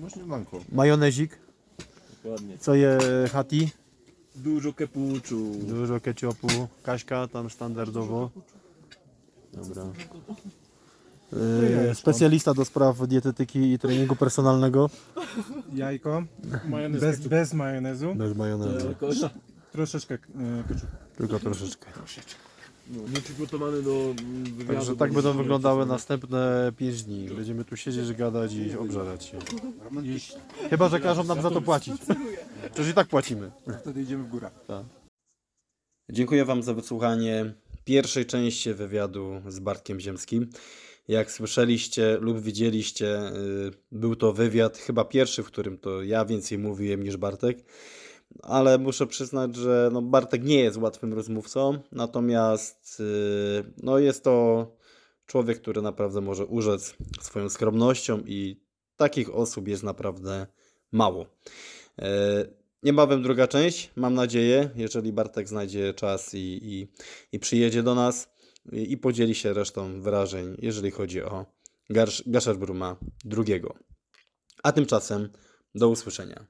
[0.00, 0.60] No śniadanko.
[0.72, 1.38] Majonezik.
[2.22, 2.58] Dokładnie.
[2.58, 2.98] Co je
[3.32, 3.70] Hati?
[4.34, 5.52] Dużo kepuczu.
[5.62, 6.68] Dużo ketchupu.
[6.82, 8.30] Kaśka tam standardowo.
[9.52, 9.82] Dobra.
[11.32, 14.90] Yy, specjalista do spraw dietetyki i treningu personalnego.
[15.74, 16.22] Jajko,
[16.68, 18.94] Majonez bez, bez majonezu, Bez majonezu.
[19.72, 20.18] troszeczkę e,
[20.68, 20.86] keczupu.
[21.16, 21.86] Tylko troszeczkę.
[22.90, 24.74] No, nieprzygotowany do wywiadu.
[24.74, 27.28] Także tak będą wyglądały następne 5 dni.
[27.36, 29.38] Będziemy tu siedzieć, gadać i obżerać się.
[30.02, 30.36] Jeśli
[30.70, 31.94] Chyba, że każą nam za to płacić.
[32.74, 33.50] Przecież i tak płacimy.
[33.80, 34.50] wtedy idziemy w górę.
[36.12, 37.54] Dziękuję Wam za wysłuchanie
[37.84, 40.50] pierwszej części wywiadu z Bartkiem Ziemskim.
[41.10, 46.58] Jak słyszeliście lub widzieliście, y, był to wywiad, chyba pierwszy, w którym to ja więcej
[46.58, 47.58] mówiłem niż Bartek,
[48.42, 54.66] ale muszę przyznać, że no Bartek nie jest łatwym rozmówcą, natomiast y, no jest to
[55.26, 58.60] człowiek, który naprawdę może urzec swoją skromnością i
[58.96, 60.46] takich osób jest naprawdę
[60.92, 61.26] mało.
[61.98, 66.88] E, Niebawem druga część, mam nadzieję, jeżeli Bartek znajdzie czas i, i,
[67.32, 68.28] i przyjedzie do nas
[68.72, 71.46] i, podzieli się resztą wrażeń, jeżeli chodzi o
[72.26, 73.74] Gasherbruma drugiego.
[74.62, 75.28] A tymczasem
[75.74, 76.46] do usłyszenia.